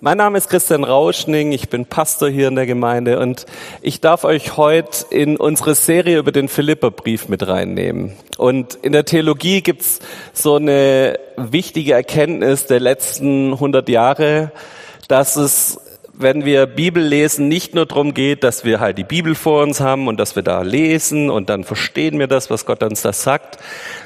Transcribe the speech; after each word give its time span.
Mein 0.00 0.18
Name 0.18 0.38
ist 0.38 0.48
Christian 0.48 0.84
Rauschning, 0.84 1.50
ich 1.50 1.70
bin 1.70 1.84
Pastor 1.84 2.28
hier 2.28 2.46
in 2.46 2.54
der 2.54 2.66
Gemeinde 2.66 3.18
und 3.18 3.46
ich 3.82 4.00
darf 4.00 4.22
euch 4.22 4.56
heute 4.56 5.06
in 5.10 5.36
unsere 5.36 5.74
Serie 5.74 6.18
über 6.18 6.30
den 6.30 6.46
Philipperbrief 6.46 7.28
mit 7.28 7.48
reinnehmen. 7.48 8.12
Und 8.36 8.76
in 8.76 8.92
der 8.92 9.04
Theologie 9.04 9.60
gibt's 9.60 9.98
so 10.32 10.54
eine 10.54 11.18
wichtige 11.36 11.94
Erkenntnis 11.94 12.66
der 12.66 12.78
letzten 12.78 13.54
100 13.54 13.88
Jahre, 13.88 14.52
dass 15.08 15.34
es 15.34 15.80
wenn 16.20 16.44
wir 16.44 16.66
Bibel 16.66 17.02
lesen, 17.02 17.46
nicht 17.46 17.74
nur 17.74 17.86
darum 17.86 18.12
geht, 18.12 18.42
dass 18.42 18.64
wir 18.64 18.80
halt 18.80 18.98
die 18.98 19.04
Bibel 19.04 19.36
vor 19.36 19.62
uns 19.62 19.80
haben 19.80 20.08
und 20.08 20.18
dass 20.18 20.34
wir 20.34 20.42
da 20.42 20.62
lesen 20.62 21.30
und 21.30 21.48
dann 21.48 21.62
verstehen 21.62 22.18
wir 22.18 22.26
das, 22.26 22.50
was 22.50 22.66
Gott 22.66 22.82
uns 22.82 23.02
da 23.02 23.12
sagt, 23.12 23.58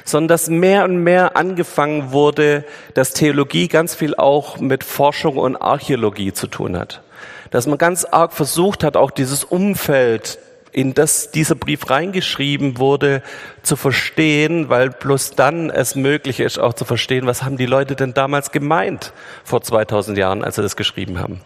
sondern 0.05 0.27
dass 0.27 0.47
mehr 0.47 0.83
und 0.83 0.97
mehr 0.97 1.35
angefangen 1.35 2.11
wurde, 2.11 2.65
dass 2.93 3.13
Theologie 3.13 3.67
ganz 3.67 3.95
viel 3.95 4.13
auch 4.15 4.59
mit 4.59 4.83
Forschung 4.83 5.37
und 5.37 5.55
Archäologie 5.55 6.33
zu 6.33 6.45
tun 6.45 6.77
hat. 6.77 7.01
Dass 7.49 7.65
man 7.65 7.79
ganz 7.79 8.05
arg 8.05 8.33
versucht 8.33 8.83
hat, 8.83 8.95
auch 8.95 9.09
dieses 9.09 9.43
Umfeld 9.43 10.37
in 10.73 10.93
das 10.93 11.31
dieser 11.31 11.55
Brief 11.55 11.89
reingeschrieben 11.89 12.77
wurde, 12.77 13.21
zu 13.61 13.75
verstehen, 13.75 14.69
weil 14.69 14.89
bloß 14.89 15.31
dann 15.31 15.69
es 15.69 15.95
möglich 15.95 16.39
ist, 16.39 16.59
auch 16.59 16.73
zu 16.73 16.83
verstehen, 16.83 17.27
was 17.27 17.43
haben 17.43 17.57
die 17.57 17.65
Leute 17.65 17.95
denn 17.95 18.13
damals 18.13 18.51
gemeint 18.51 19.13
vor 19.43 19.61
2000 19.61 20.17
Jahren, 20.17 20.43
als 20.43 20.55
sie 20.55 20.61
das 20.61 20.75
geschrieben 20.75 21.19
haben. 21.19 21.41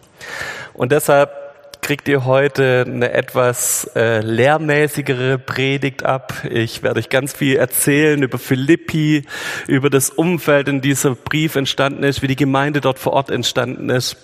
Und 0.73 0.91
deshalb 0.91 1.46
kriegt 1.87 2.09
ihr 2.09 2.25
heute 2.25 2.83
eine 2.85 3.13
etwas 3.13 3.89
äh, 3.95 4.19
lehrmäßigere 4.19 5.37
Predigt 5.37 6.03
ab. 6.03 6.33
Ich 6.43 6.83
werde 6.83 6.99
euch 6.99 7.07
ganz 7.07 7.31
viel 7.31 7.55
erzählen 7.55 8.21
über 8.21 8.37
Philippi, 8.37 9.23
über 9.67 9.89
das 9.89 10.09
Umfeld, 10.09 10.67
in 10.67 10.81
dieser 10.81 11.15
Brief 11.15 11.55
entstanden 11.55 12.03
ist, 12.03 12.21
wie 12.21 12.27
die 12.27 12.35
Gemeinde 12.35 12.81
dort 12.81 12.99
vor 12.99 13.13
Ort 13.13 13.31
entstanden 13.31 13.89
ist. 13.89 14.17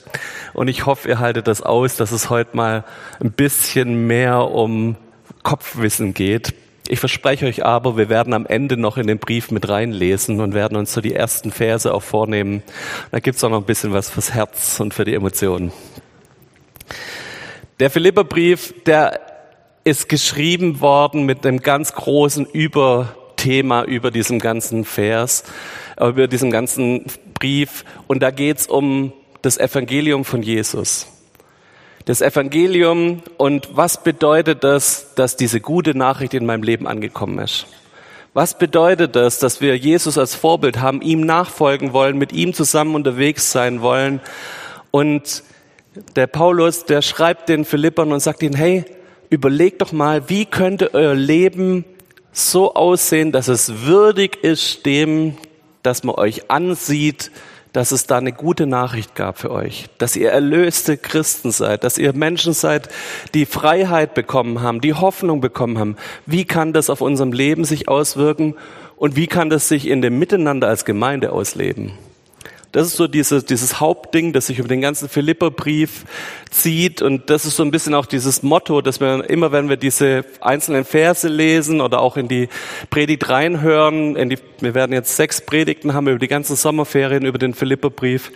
Und 0.51 0.67
ich 0.67 0.85
hoffe, 0.85 1.07
ihr 1.07 1.19
haltet 1.19 1.47
das 1.47 1.61
aus, 1.61 1.95
dass 1.95 2.11
es 2.11 2.29
heute 2.29 2.57
mal 2.57 2.83
ein 3.21 3.31
bisschen 3.31 4.07
mehr 4.07 4.41
um 4.51 4.97
Kopfwissen 5.43 6.13
geht. 6.13 6.53
Ich 6.89 6.99
verspreche 6.99 7.45
euch 7.45 7.63
aber, 7.63 7.95
wir 7.95 8.09
werden 8.09 8.33
am 8.33 8.45
Ende 8.45 8.75
noch 8.75 8.97
in 8.97 9.07
den 9.07 9.19
Brief 9.19 9.51
mit 9.51 9.69
reinlesen 9.69 10.41
und 10.41 10.53
werden 10.53 10.75
uns 10.75 10.91
so 10.91 10.99
die 10.99 11.15
ersten 11.15 11.53
Verse 11.53 11.93
auch 11.93 12.03
vornehmen. 12.03 12.61
Da 13.11 13.21
gibt's 13.21 13.41
auch 13.41 13.49
noch 13.49 13.59
ein 13.59 13.65
bisschen 13.65 13.93
was 13.93 14.09
fürs 14.09 14.33
Herz 14.33 14.81
und 14.81 14.93
für 14.93 15.05
die 15.05 15.13
Emotionen. 15.13 15.71
Der 17.79 17.89
Philipperbrief, 17.89 18.73
der 18.85 19.19
ist 19.83 20.07
geschrieben 20.07 20.79
worden 20.79 21.25
mit 21.25 21.45
einem 21.45 21.59
ganz 21.59 21.93
großen 21.93 22.45
Überthema 22.45 23.83
über 23.83 24.11
diesem 24.11 24.37
ganzen 24.37 24.85
Vers, 24.85 25.43
äh, 25.97 26.07
über 26.07 26.27
diesem 26.27 26.51
ganzen 26.51 27.05
Brief. 27.33 27.83
Und 28.07 28.21
da 28.21 28.29
geht's 28.29 28.67
um 28.67 29.11
das 29.41 29.57
Evangelium 29.57 30.23
von 30.23 30.43
Jesus. 30.43 31.07
Das 32.05 32.21
Evangelium 32.21 33.23
und 33.37 33.69
was 33.73 34.03
bedeutet 34.03 34.63
das, 34.63 35.15
dass 35.15 35.35
diese 35.35 35.59
gute 35.59 35.97
Nachricht 35.97 36.33
in 36.35 36.45
meinem 36.45 36.63
Leben 36.63 36.87
angekommen 36.87 37.39
ist? 37.39 37.65
Was 38.33 38.57
bedeutet 38.57 39.15
das, 39.15 39.39
dass 39.39 39.61
wir 39.61 39.77
Jesus 39.77 40.17
als 40.17 40.35
Vorbild 40.35 40.79
haben, 40.79 41.01
ihm 41.01 41.21
nachfolgen 41.21 41.93
wollen, 41.93 42.17
mit 42.17 42.33
ihm 42.33 42.53
zusammen 42.53 42.93
unterwegs 42.95 43.51
sein 43.51 43.81
wollen 43.81 44.21
und 44.91 45.43
der 46.15 46.27
Paulus, 46.27 46.85
der 46.85 47.01
schreibt 47.01 47.49
den 47.49 47.65
Philippern 47.65 48.11
und 48.11 48.19
sagt 48.19 48.43
ihnen, 48.43 48.55
hey, 48.55 48.85
überlegt 49.29 49.81
doch 49.81 49.91
mal, 49.91 50.29
wie 50.29 50.45
könnte 50.45 50.93
euer 50.93 51.15
Leben 51.15 51.85
so 52.31 52.73
aussehen, 52.73 53.31
dass 53.31 53.47
es 53.47 53.85
würdig 53.85 54.43
ist 54.43 54.85
dem, 54.85 55.37
dass 55.83 56.03
man 56.03 56.15
euch 56.15 56.49
ansieht, 56.49 57.31
dass 57.73 57.91
es 57.91 58.05
da 58.05 58.17
eine 58.17 58.31
gute 58.31 58.67
Nachricht 58.67 59.15
gab 59.15 59.39
für 59.39 59.51
euch, 59.51 59.85
dass 59.97 60.15
ihr 60.15 60.29
erlöste 60.29 60.95
Christen 60.95 61.51
seid, 61.51 61.83
dass 61.83 61.97
ihr 61.97 62.13
Menschen 62.13 62.53
seid, 62.53 62.89
die 63.33 63.47
Freiheit 63.47 64.13
bekommen 64.13 64.61
haben, 64.61 64.79
die 64.79 64.93
Hoffnung 64.93 65.41
bekommen 65.41 65.79
haben. 65.79 65.97
Wie 66.27 66.45
kann 66.45 66.73
das 66.73 66.91
auf 66.91 67.01
unserem 67.01 67.33
Leben 67.33 67.65
sich 67.65 67.87
auswirken 67.87 68.55
und 68.95 69.15
wie 69.15 69.27
kann 69.27 69.49
das 69.49 69.67
sich 69.67 69.87
in 69.87 70.03
dem 70.03 70.19
Miteinander 70.19 70.67
als 70.67 70.85
Gemeinde 70.85 71.31
ausleben? 71.31 71.93
Das 72.73 72.87
ist 72.87 72.97
so 72.97 73.07
dieses, 73.07 73.45
dieses 73.45 73.79
Hauptding, 73.79 74.33
das 74.33 74.47
sich 74.47 74.57
über 74.57 74.67
den 74.67 74.81
ganzen 74.81 75.07
Philipperbrief 75.07 76.05
zieht. 76.49 77.03
Und 77.03 77.29
das 77.29 77.45
ist 77.45 77.55
so 77.55 77.61
ein 77.63 77.69
bisschen 77.69 77.93
auch 77.93 78.07
dieses 78.07 78.41
Motto, 78.41 78.81
dass 78.81 78.99
wir 78.99 79.29
immer, 79.29 79.51
wenn 79.51 79.69
wir 79.69 79.77
diese 79.77 80.25
einzelnen 80.41 80.83
Verse 80.83 81.27
lesen 81.27 81.81
oder 81.81 82.01
auch 82.01 82.17
in 82.17 82.27
die 82.27 82.49
Predigt 82.89 83.29
reinhören, 83.29 84.15
in 84.15 84.31
die, 84.31 84.39
wir 84.59 84.73
werden 84.73 84.91
jetzt 84.91 85.15
sechs 85.15 85.39
Predigten 85.39 85.93
haben 85.93 86.07
über 86.07 86.17
die 86.17 86.27
ganzen 86.27 86.55
Sommerferien, 86.55 87.25
über 87.25 87.37
den 87.37 87.53
Philipperbrief, 87.53 88.31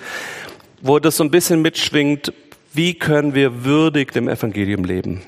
wo 0.84 1.00
das 1.00 1.18
so 1.18 1.24
ein 1.24 1.32
bisschen 1.32 1.64
mitschwingt, 1.64 2.32
wie 2.74 2.94
können 2.94 3.34
wir 3.34 3.66
würdig 3.66 4.12
dem 4.12 4.30
Evangelium 4.30 4.84
leben. 4.84 5.24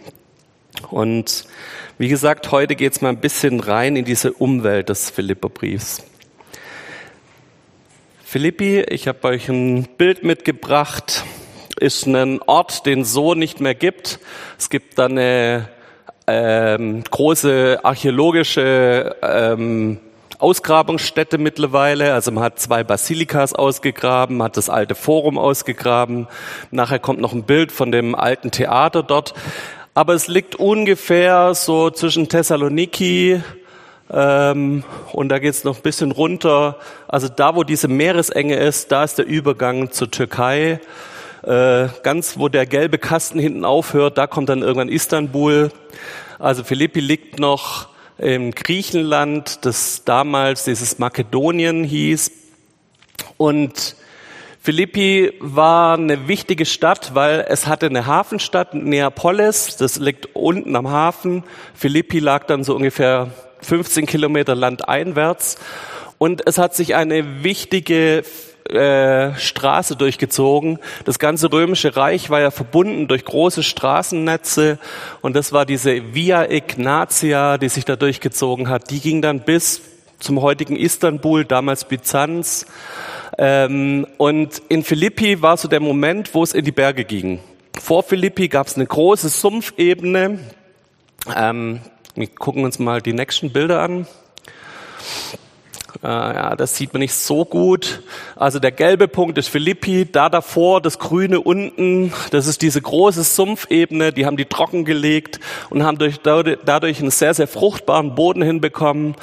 Und 0.92 1.46
wie 1.98 2.10
gesagt, 2.10 2.52
heute 2.52 2.76
geht 2.76 2.94
es 2.94 3.02
mal 3.02 3.10
ein 3.10 3.22
bisschen 3.22 3.60
rein 3.60 3.96
in 3.96 4.06
diese 4.06 4.34
Umwelt 4.34 4.90
des 4.90 5.10
Philipperbriefs. 5.10 6.04
Philippi, 8.32 8.82
ich 8.82 9.08
habe 9.08 9.28
euch 9.28 9.50
ein 9.50 9.88
Bild 9.98 10.24
mitgebracht, 10.24 11.24
ist 11.80 12.06
ein 12.06 12.40
Ort, 12.44 12.86
den 12.86 13.04
so 13.04 13.34
nicht 13.34 13.60
mehr 13.60 13.74
gibt. 13.74 14.20
Es 14.56 14.70
gibt 14.70 15.00
da 15.00 15.06
eine 15.06 15.68
ähm, 16.28 17.04
große 17.10 17.80
archäologische 17.82 19.16
ähm, 19.24 19.98
Ausgrabungsstätte 20.38 21.40
mittlerweile. 21.40 22.14
Also 22.14 22.32
man 22.32 22.44
hat 22.44 22.60
zwei 22.60 22.84
Basilikas 22.84 23.54
ausgegraben, 23.54 24.44
hat 24.44 24.58
das 24.58 24.70
alte 24.70 24.94
Forum 24.94 25.40
ausgegraben. 25.40 26.28
Nachher 26.70 27.00
kommt 27.00 27.22
noch 27.22 27.34
ein 27.34 27.46
Bild 27.46 27.72
von 27.72 27.92
dem 27.92 28.14
alten 28.14 28.52
Theater 28.52 29.02
dort. 29.02 29.34
Aber 29.96 30.14
es 30.14 30.28
liegt 30.28 30.56
ungefähr 30.56 31.56
so 31.56 31.90
zwischen 31.90 32.30
Thessaloniki 32.30 33.42
ähm, 34.12 34.84
und 35.12 35.30
da 35.30 35.40
geht's 35.40 35.64
noch 35.64 35.78
ein 35.78 35.84
bisschen 35.84 36.12
runter. 36.12 36.78
Also 37.08 37.28
da, 37.28 37.56
wo 37.56 37.64
diese 37.64 37.88
Meeresenge 37.88 38.56
ist, 38.56 38.92
da 38.92 39.04
ist 39.04 39.18
der 39.18 39.26
Übergang 39.26 39.92
zur 39.92 40.10
Türkei. 40.10 40.80
Äh, 41.44 41.88
ganz, 42.04 42.38
wo 42.38 42.50
der 42.50 42.66
gelbe 42.66 42.98
Kasten 42.98 43.40
hinten 43.40 43.64
aufhört, 43.64 44.18
da 44.18 44.28
kommt 44.28 44.50
dann 44.50 44.62
irgendwann 44.62 44.90
Istanbul. 44.90 45.72
Also 46.38 46.64
Philippi 46.64 47.00
liegt 47.00 47.40
noch 47.40 47.90
im 48.18 48.52
Griechenland, 48.52 49.66
das 49.66 50.04
damals 50.04 50.66
dieses 50.66 51.00
Makedonien 51.00 51.84
hieß. 51.84 52.32
Und 53.38 53.96
Philippi 54.62 55.32
war 55.40 55.98
eine 55.98 56.28
wichtige 56.28 56.66
Stadt, 56.66 57.16
weil 57.16 57.46
es 57.48 57.68
hatte 57.68 57.86
eine 57.86 58.06
Hafenstadt, 58.06 58.74
Neapolis, 58.74 59.78
das 59.78 59.98
liegt 59.98 60.36
unten 60.36 60.76
am 60.76 60.90
Hafen. 60.90 61.44
Philippi 61.74 62.20
lag 62.20 62.46
dann 62.46 62.66
so 62.66 62.76
ungefähr 62.76 63.32
15 63.62 64.06
Kilometer 64.06 64.56
landeinwärts. 64.56 65.58
Und 66.18 66.46
es 66.48 66.58
hat 66.58 66.76
sich 66.76 66.96
eine 66.96 67.44
wichtige 67.44 68.24
äh, 68.70 69.36
Straße 69.36 69.96
durchgezogen. 69.96 70.80
Das 71.06 71.18
ganze 71.18 71.52
römische 71.52 71.96
Reich 71.96 72.30
war 72.30 72.40
ja 72.40 72.52
verbunden 72.52 73.08
durch 73.08 73.26
große 73.26 73.64
Straßennetze 73.64 74.78
und 75.22 75.36
das 75.36 75.54
war 75.54 75.66
diese 75.66 76.14
Via 76.14 76.48
Ignatia, 76.50 77.58
die 77.58 77.70
sich 77.70 77.86
da 77.86 77.96
durchgezogen 77.96 78.70
hat. 78.70 78.92
Die 78.92 79.00
ging 79.00 79.24
dann 79.24 79.40
bis 79.40 79.82
zum 80.20 80.42
heutigen 80.42 80.76
Istanbul, 80.76 81.46
damals 81.46 81.86
Byzanz. 81.86 82.66
Ähm, 83.38 84.06
und 84.18 84.62
in 84.70 84.84
Philippi 84.84 85.42
war 85.42 85.58
so 85.58 85.68
der 85.68 85.80
Moment, 85.80 86.34
wo 86.36 86.44
es 86.44 86.54
in 86.54 86.66
die 86.66 86.72
Berge 86.72 87.06
ging. 87.06 87.40
Vor 87.82 88.04
Philippi 88.04 88.50
gab 88.50 88.68
es 88.68 88.76
eine 88.76 88.86
große 88.86 89.30
Sumpfebene. 89.30 90.40
Ähm, 91.36 91.80
wir 92.16 92.28
gucken 92.28 92.64
uns 92.64 92.80
mal 92.80 93.02
die 93.02 93.14
nächsten 93.14 93.52
Bilder 93.52 93.82
an. 93.82 94.08
Äh, 96.02 96.08
ja, 96.08 96.56
das 96.56 96.78
sieht 96.78 96.94
man 96.94 97.02
nicht 97.02 97.14
so 97.14 97.44
gut. 97.44 98.04
Also 98.36 98.60
der 98.60 98.72
gelbe 98.72 99.08
Punkt 99.08 99.38
ist 99.38 99.50
Philippi, 99.50 100.08
da 100.10 100.30
davor 100.30 100.82
das 100.82 100.98
grüne 100.98 101.42
unten, 101.42 102.14
das 102.32 102.48
ist 102.48 102.62
diese 102.62 102.82
große 102.82 103.24
Sumpfebene, 103.24 104.14
die 104.14 104.26
haben 104.26 104.38
die 104.38 104.46
trockengelegt 104.46 105.40
und 105.70 105.84
haben 105.84 105.98
durch, 105.98 106.20
dadurch 106.22 107.02
einen 107.02 107.12
sehr, 107.12 107.34
sehr 107.34 107.48
fruchtbaren 107.48 108.16
Boden 108.16 108.42
hinbekommen. 108.42 109.16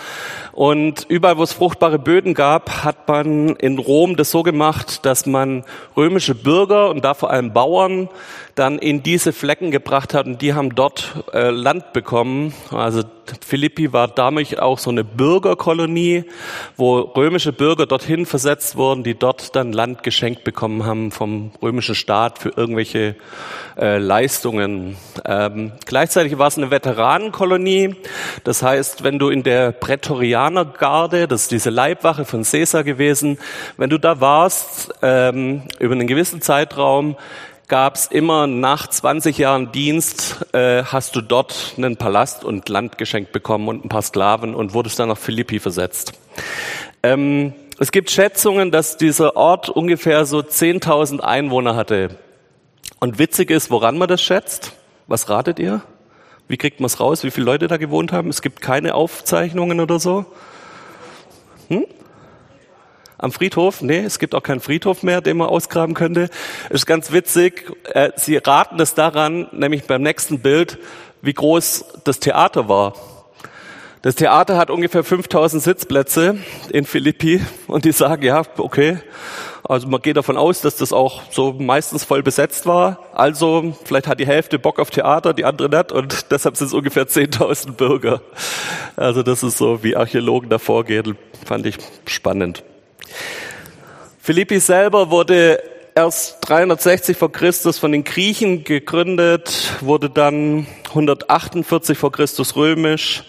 Und 0.53 1.07
überall, 1.09 1.39
wo 1.39 1.43
es 1.43 1.53
fruchtbare 1.53 1.99
Böden 1.99 2.35
gab, 2.35 2.85
hat 2.85 3.09
man 3.09 3.57
in 3.57 3.79
Rom 3.79 4.17
das 4.17 4.31
so 4.31 4.43
gemacht, 4.43 5.07
dass 5.07 5.25
man 5.25 5.65
römische 5.97 6.35
Bürger 6.35 6.91
und 6.91 7.05
da 7.05 7.15
vor 7.15 7.31
allem 7.31 7.53
Bauern 7.53 8.09
dann 8.57 8.79
in 8.79 9.03
diese 9.03 9.35
Flecken 9.35 9.71
gebracht 9.71 10.15
hat 10.15 10.27
und 10.27 10.41
die 10.41 10.55
haben 10.55 10.75
dort 10.75 11.25
äh, 11.35 11.51
Land 11.51 11.93
bekommen. 11.93 12.55
Also 12.71 13.03
Philippi 13.45 13.93
war 13.93 14.09
damit 14.09 14.59
auch 14.59 14.79
so 14.79 14.89
eine 14.89 15.05
Bürgerkolonie, 15.05 16.25
wo 16.77 17.01
römische 17.01 17.53
Bürger 17.53 17.85
dorthin 17.85 18.25
versetzt 18.25 18.77
wurden, 18.77 19.05
die 19.05 19.15
dort 19.15 19.55
dann 19.57 19.75
Land 19.75 20.03
geschenkt 20.03 20.43
bekommen 20.43 20.87
haben 20.87 21.11
vom 21.11 21.51
römischen 21.61 21.95
Staat 21.95 22.39
für 22.39 22.49
irgendwelche 22.57 23.17
äh, 23.79 23.99
Leistungen. 23.99 24.97
Ähm, 25.27 25.73
gleichzeitig 25.85 26.39
war 26.39 26.49
es 26.49 26.57
eine 26.57 26.71
Veteranenkolonie. 26.71 27.95
Das 28.45 28.63
heißt, 28.63 29.05
wenn 29.05 29.19
du 29.19 29.29
in 29.29 29.43
der 29.43 29.73
Prätorianergarde, 29.73 31.29
das 31.29 31.43
ist 31.43 31.51
diese 31.51 31.71
Leibwache 31.71 32.25
von 32.25 32.43
Caesar 32.43 32.85
gewesen, 32.85 33.39
wenn 33.77 33.91
du 33.91 33.99
da 33.99 34.23
warst, 34.23 34.95
ähm, 35.03 35.65
über 35.79 35.93
einen 35.93 36.07
gewissen 36.07 36.41
Zeitraum, 36.41 37.17
gab 37.69 37.97
es 37.97 38.07
immer 38.07 38.47
nach 38.47 38.87
20 38.87 39.39
Jahren 39.39 39.73
Dienst, 39.73 40.47
äh, 40.53 40.85
hast 40.85 41.17
du 41.17 41.21
dort 41.21 41.75
einen 41.77 41.97
Palast 41.97 42.45
und 42.45 42.69
Land 42.69 42.99
geschenkt 42.99 43.33
bekommen 43.33 43.69
und 43.69 43.85
ein 43.85 43.89
paar 43.89 44.03
Sklaven 44.03 44.55
und 44.55 44.75
wurdest 44.75 44.99
dann 44.99 45.09
nach 45.09 45.19
Philippi 45.19 45.59
versetzt. 45.59 46.13
Ähm, 47.03 47.55
es 47.79 47.93
gibt 47.93 48.11
Schätzungen, 48.11 48.71
dass 48.71 48.97
dieser 48.97 49.37
Ort 49.37 49.69
ungefähr 49.69 50.25
so 50.25 50.39
10.000 50.39 51.21
Einwohner 51.21 51.77
hatte. 51.77 52.17
Und 53.01 53.19
witzig 53.19 53.51
ist, 53.51 53.71
woran 53.71 53.99
man 53.99 54.09
das 54.09 54.23
schätzt. 54.23 54.73
Was 55.07 55.29
ratet 55.29 55.59
ihr? 55.59 55.83
Wie 56.49 56.57
kriegt 56.57 56.81
man 56.81 56.87
es 56.87 57.01
raus, 57.01 57.25
wie 57.25 57.31
viele 57.31 57.47
Leute 57.47 57.67
da 57.67 57.77
gewohnt 57.77 58.13
haben? 58.13 58.29
Es 58.29 58.41
gibt 58.41 58.61
keine 58.61 58.95
Aufzeichnungen 58.95 59.81
oder 59.81 59.99
so. 59.99 60.25
Hm? 61.69 61.85
Am 63.19 63.33
Friedhof. 63.33 63.83
Nee, 63.83 64.01
es 64.01 64.19
gibt 64.19 64.35
auch 64.35 64.43
keinen 64.43 64.61
Friedhof 64.61 65.03
mehr, 65.03 65.21
den 65.21 65.37
man 65.37 65.49
ausgraben 65.49 65.95
könnte. 65.95 66.29
Ist 66.71 66.87
ganz 66.87 67.13
witzig. 67.13 67.73
Äh, 67.93 68.11
Sie 68.17 68.37
raten 68.37 68.81
es 68.81 68.95
daran, 68.95 69.49
nämlich 69.53 69.85
beim 69.85 70.03
nächsten 70.03 70.41
Bild, 70.41 70.79
wie 71.23 71.35
groß 71.35 71.85
das 72.05 72.21
Theater 72.21 72.69
war. 72.69 72.95
Das 74.03 74.15
Theater 74.15 74.57
hat 74.57 74.71
ungefähr 74.71 75.03
5000 75.03 75.61
Sitzplätze 75.61 76.39
in 76.71 76.85
Philippi 76.85 77.41
und 77.67 77.85
die 77.85 77.91
sagen, 77.91 78.23
ja, 78.23 78.43
okay, 78.59 78.99
also 79.65 79.89
man 79.89 80.01
geht 80.01 80.17
davon 80.17 80.37
aus, 80.37 80.61
dass 80.61 80.77
das 80.77 80.93
auch 80.93 81.23
so 81.33 81.53
meistens 81.53 82.05
voll 82.05 82.23
besetzt 82.23 82.67
war. 82.67 83.01
Also 83.15 83.75
vielleicht 83.85 84.07
hat 84.07 84.21
die 84.21 84.27
Hälfte 84.27 84.61
Bock 84.61 84.79
auf 84.79 84.91
Theater, 84.91 85.35
die 85.35 85.45
andere 85.45 85.69
nicht 85.69 85.91
und 85.91 86.27
deshalb 86.31 86.57
sind 86.57 86.69
es 86.69 86.73
ungefähr 86.73 87.09
10.000 87.09 87.73
Bürger. 87.73 88.21
Also 88.95 89.25
das 89.25 89.43
ist 89.43 89.59
so, 89.59 89.83
wie 89.83 89.97
Archäologen 89.97 90.51
da 90.51 90.59
vorgehen, 90.59 91.19
fand 91.45 91.67
ich 91.67 91.79
spannend. 92.07 92.63
Philippi 94.21 94.59
selber 94.59 95.11
wurde 95.11 95.63
erst 95.95 96.39
360 96.43 97.17
vor 97.17 97.33
Christus 97.33 97.79
von 97.79 97.91
den 97.91 98.05
Griechen 98.05 98.65
gegründet, 98.65 99.73
wurde 99.81 100.11
dann 100.11 100.67
148 100.89 101.97
vor 101.97 102.13
Christus 102.13 102.55
römisch. 102.55 103.25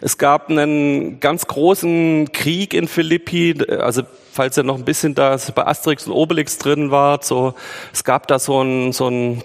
Es 0.00 0.18
gab 0.18 0.48
einen 0.48 1.18
ganz 1.18 1.46
großen 1.46 2.30
Krieg 2.32 2.74
in 2.74 2.86
Philippi, 2.86 3.56
also 3.68 4.02
falls 4.32 4.56
ihr 4.56 4.62
noch 4.62 4.76
ein 4.76 4.84
bisschen 4.84 5.14
da 5.14 5.36
bei 5.54 5.66
Asterix 5.66 6.06
und 6.06 6.12
Obelix 6.12 6.58
drin 6.58 6.90
wart, 6.90 7.24
so 7.24 7.54
es 7.92 8.04
gab 8.04 8.28
da 8.28 8.38
so 8.38 8.62
ein 8.62 8.92
so 8.92 9.08
ein 9.08 9.42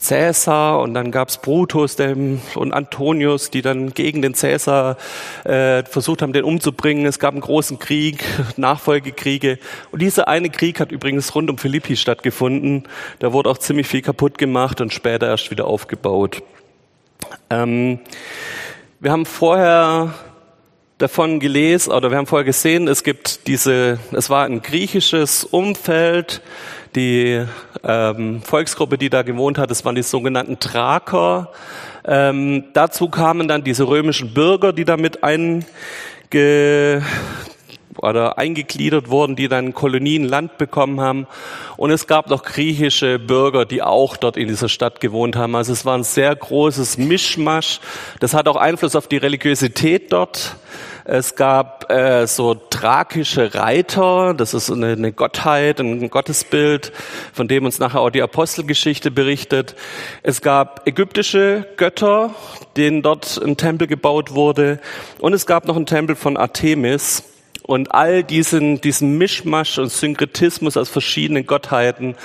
Cäsar 0.00 0.80
und 0.80 0.94
dann 0.94 1.10
gab's 1.10 1.38
Brutus 1.38 1.94
dem, 1.94 2.40
und 2.54 2.72
Antonius, 2.72 3.50
die 3.50 3.62
dann 3.62 3.92
gegen 3.92 4.22
den 4.22 4.34
Cäsar 4.34 4.96
äh, 5.44 5.84
versucht 5.84 6.22
haben, 6.22 6.32
den 6.32 6.44
umzubringen. 6.44 7.06
Es 7.06 7.18
gab 7.18 7.32
einen 7.32 7.42
großen 7.42 7.78
Krieg, 7.78 8.24
Nachfolgekriege. 8.56 9.58
Und 9.92 10.00
dieser 10.00 10.26
eine 10.26 10.50
Krieg 10.50 10.80
hat 10.80 10.90
übrigens 10.90 11.34
rund 11.34 11.50
um 11.50 11.58
Philippi 11.58 11.96
stattgefunden. 11.96 12.84
Da 13.18 13.32
wurde 13.32 13.50
auch 13.50 13.58
ziemlich 13.58 13.86
viel 13.86 14.02
kaputt 14.02 14.38
gemacht 14.38 14.80
und 14.80 14.92
später 14.92 15.28
erst 15.28 15.50
wieder 15.50 15.66
aufgebaut. 15.66 16.42
Ähm, 17.50 18.00
wir 19.00 19.12
haben 19.12 19.26
vorher 19.26 20.14
davon 21.00 21.40
gelesen 21.40 21.92
oder 21.92 22.10
wir 22.10 22.18
haben 22.18 22.26
vorher 22.26 22.44
gesehen, 22.44 22.88
es 22.88 23.02
gibt 23.04 23.46
diese, 23.46 23.98
es 24.12 24.28
war 24.28 24.44
ein 24.44 24.60
griechisches 24.62 25.44
Umfeld, 25.44 26.42
die 26.94 27.44
ähm, 27.84 28.42
Volksgruppe, 28.42 28.98
die 28.98 29.10
da 29.10 29.22
gewohnt 29.22 29.58
hat, 29.58 29.70
das 29.70 29.84
waren 29.84 29.94
die 29.94 30.02
sogenannten 30.02 30.58
Thraker. 30.58 31.50
Ähm, 32.04 32.64
dazu 32.72 33.08
kamen 33.08 33.48
dann 33.48 33.64
diese 33.64 33.86
römischen 33.86 34.34
Bürger, 34.34 34.72
die 34.72 34.84
damit 34.84 35.22
einge 35.22 35.64
oder 37.98 38.38
eingegliedert 38.38 39.10
wurden, 39.10 39.36
die 39.36 39.48
dann 39.48 39.74
Kolonien 39.74 40.24
Land 40.24 40.58
bekommen 40.58 41.00
haben. 41.00 41.26
Und 41.76 41.90
es 41.90 42.06
gab 42.06 42.28
noch 42.30 42.42
griechische 42.42 43.18
Bürger, 43.18 43.64
die 43.64 43.82
auch 43.82 44.16
dort 44.16 44.36
in 44.36 44.48
dieser 44.48 44.68
Stadt 44.68 45.00
gewohnt 45.00 45.36
haben. 45.36 45.56
Also 45.56 45.72
es 45.72 45.84
war 45.84 45.96
ein 45.96 46.04
sehr 46.04 46.34
großes 46.34 46.98
Mischmasch. 46.98 47.80
Das 48.20 48.34
hat 48.34 48.48
auch 48.48 48.56
Einfluss 48.56 48.96
auf 48.96 49.08
die 49.08 49.16
Religiosität 49.16 50.12
dort. 50.12 50.56
Es 51.04 51.34
gab 51.34 51.90
äh, 51.90 52.26
so 52.26 52.54
thrakische 52.54 53.54
Reiter, 53.54 54.34
das 54.34 54.54
ist 54.54 54.70
eine, 54.70 54.92
eine 54.92 55.12
Gottheit, 55.12 55.80
ein 55.80 56.08
Gottesbild, 56.08 56.92
von 57.32 57.48
dem 57.48 57.64
uns 57.64 57.80
nachher 57.80 58.00
auch 58.00 58.10
die 58.10 58.22
Apostelgeschichte 58.22 59.10
berichtet. 59.10 59.74
Es 60.22 60.40
gab 60.42 60.86
ägyptische 60.86 61.66
Götter, 61.76 62.34
denen 62.76 63.02
dort 63.02 63.40
ein 63.42 63.56
Tempel 63.56 63.88
gebaut 63.88 64.34
wurde. 64.34 64.78
Und 65.18 65.32
es 65.32 65.46
gab 65.46 65.66
noch 65.66 65.74
einen 65.74 65.86
Tempel 65.86 66.14
von 66.14 66.36
Artemis. 66.36 67.24
Und 67.70 67.94
all 67.94 68.24
diesen, 68.24 68.80
diesen 68.80 69.16
Mischmasch 69.16 69.78
und 69.78 69.92
Synkretismus 69.92 70.76
aus 70.76 70.88
verschiedenen 70.88 71.46
Gottheiten 71.46 72.16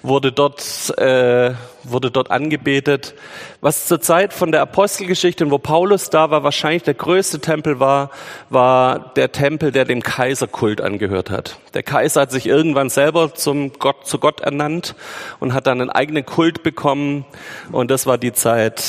wurde 0.00 0.32
dort, 0.32 0.62
äh, 0.96 1.52
wurde 1.82 2.10
dort 2.10 2.30
angebetet. 2.30 3.12
Was 3.60 3.86
zur 3.86 4.00
Zeit 4.00 4.32
von 4.32 4.50
der 4.50 4.62
Apostelgeschichte, 4.62 5.50
wo 5.50 5.58
Paulus 5.58 6.08
da 6.08 6.30
war, 6.30 6.42
wahrscheinlich 6.42 6.84
der 6.84 6.94
größte 6.94 7.40
Tempel 7.40 7.80
war, 7.80 8.12
war 8.48 9.12
der 9.14 9.30
Tempel, 9.30 9.72
der 9.72 9.84
dem 9.84 10.02
Kaiserkult 10.02 10.80
angehört 10.80 11.28
hat. 11.28 11.58
Der 11.74 11.82
Kaiser 11.82 12.22
hat 12.22 12.32
sich 12.32 12.46
irgendwann 12.46 12.88
selber 12.88 13.34
zum 13.34 13.74
Gott, 13.74 14.06
zu 14.06 14.18
Gott 14.18 14.40
ernannt 14.40 14.94
und 15.38 15.52
hat 15.52 15.66
dann 15.66 15.82
einen 15.82 15.90
eigenen 15.90 16.24
Kult 16.24 16.62
bekommen. 16.62 17.26
Und 17.72 17.90
das 17.90 18.06
war 18.06 18.16
die 18.16 18.32
Zeit, 18.32 18.82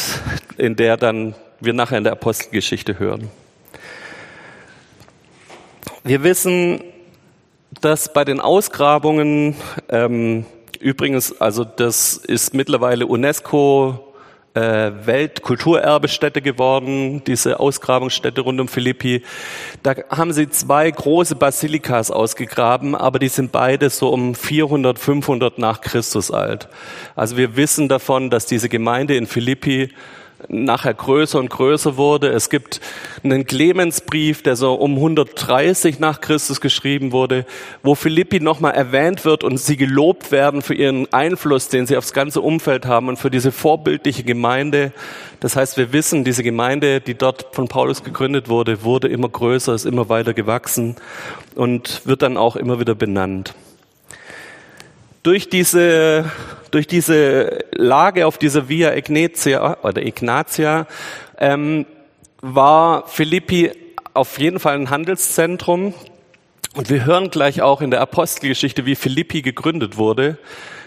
in 0.58 0.78
der 0.78 0.96
dann 0.96 1.36
wir 1.60 1.74
nachher 1.74 1.98
in 1.98 2.06
der 2.06 2.14
Apostelgeschichte 2.14 3.00
hören. 3.00 3.30
Wir 6.08 6.22
wissen, 6.22 6.84
dass 7.82 8.14
bei 8.14 8.24
den 8.26 8.40
Ausgrabungen 8.40 9.56
ähm, 9.90 10.46
übrigens, 10.80 11.42
also 11.42 11.64
das 11.64 12.16
ist 12.16 12.54
mittlerweile 12.54 13.08
UNESCO 13.08 14.14
äh, 14.54 14.92
Weltkulturerbestätte 15.04 16.44
geworden, 16.44 17.24
diese 17.26 17.60
Ausgrabungsstätte 17.60 18.42
rund 18.42 18.62
um 18.62 18.68
Philippi. 18.68 19.24
Da 19.82 19.96
haben 20.12 20.32
sie 20.32 20.48
zwei 20.48 20.92
große 20.92 21.38
Basilikas 21.38 22.12
ausgegraben, 22.12 22.94
aber 22.94 23.18
die 23.18 23.30
sind 23.30 23.52
beide 23.52 23.90
so 23.90 24.10
um 24.10 24.36
400, 24.36 25.00
500 25.00 25.58
nach 25.58 25.82
Christus 25.82 26.30
alt. 26.30 26.70
Also 27.16 27.36
wir 27.36 27.56
wissen 27.56 27.90
davon, 27.90 28.30
dass 28.30 28.46
diese 28.46 28.70
Gemeinde 28.70 29.16
in 29.16 29.26
Philippi 29.26 29.90
nachher 30.48 30.94
größer 30.94 31.40
und 31.40 31.50
größer 31.50 31.98
wurde. 31.98 32.30
Es 32.30 32.50
gibt 32.50 32.82
einen 33.24 33.46
Clemensbrief, 33.46 34.42
der 34.44 34.56
so 34.56 34.74
um 34.74 34.96
130 34.96 36.00
nach 36.00 36.22
Christus 36.22 36.62
geschrieben 36.62 37.12
wurde, 37.12 37.46
wo 37.84 37.96
Philippi 37.96 38.40
nochmal 38.40 38.74
erwähnt 38.74 39.26
wird 39.26 39.44
und 39.44 39.58
sie 39.58 39.78
gelobt 39.78 40.32
werden 40.32 40.62
für 40.62 40.74
ihren 40.74 41.12
Einfluss, 41.14 41.70
den 41.70 41.88
sie 41.88 41.98
aufs 41.98 42.14
ganze 42.14 42.42
Umfeld 42.42 42.86
haben 42.86 43.10
und 43.10 43.18
für 43.18 43.32
diese 43.32 43.52
vorbildliche 43.52 44.24
Gemeinde. 44.24 44.92
Das 45.40 45.56
heißt, 45.56 45.78
wir 45.78 45.94
wissen, 45.94 46.24
diese 46.24 46.44
Gemeinde, 46.44 47.02
die 47.02 47.16
dort 47.16 47.48
von 47.54 47.68
Paulus 47.68 48.04
gegründet 48.04 48.50
wurde, 48.50 48.84
wurde 48.84 49.08
immer 49.08 49.30
größer, 49.30 49.74
ist 49.74 49.86
immer 49.86 50.10
weiter 50.10 50.34
gewachsen 50.34 50.96
und 51.56 52.02
wird 52.06 52.22
dann 52.22 52.38
auch 52.38 52.56
immer 52.56 52.80
wieder 52.80 52.96
benannt 52.96 53.54
durch 55.26 55.50
diese, 55.50 56.32
durch 56.70 56.86
diese 56.86 57.66
Lage 57.72 58.28
auf 58.28 58.38
dieser 58.38 58.70
Via 58.70 58.96
Ignatia 58.96 59.78
oder 59.82 60.06
Ignatia 60.06 60.86
ähm, 61.40 61.88
war 62.42 63.08
Philippi 63.08 63.72
auf 64.14 64.38
jeden 64.38 64.60
Fall 64.60 64.76
ein 64.76 64.92
Handelszentrum. 64.92 65.96
Und 66.76 66.90
wir 66.92 67.06
hören 67.06 67.32
gleich 67.32 67.64
auch 67.64 67.82
in 67.82 67.90
der 67.90 68.02
Apostelgeschichte, 68.02 68.86
wie 68.86 68.94
Philippi 68.96 69.42
gegründet 69.42 69.98
wurde, 69.98 70.38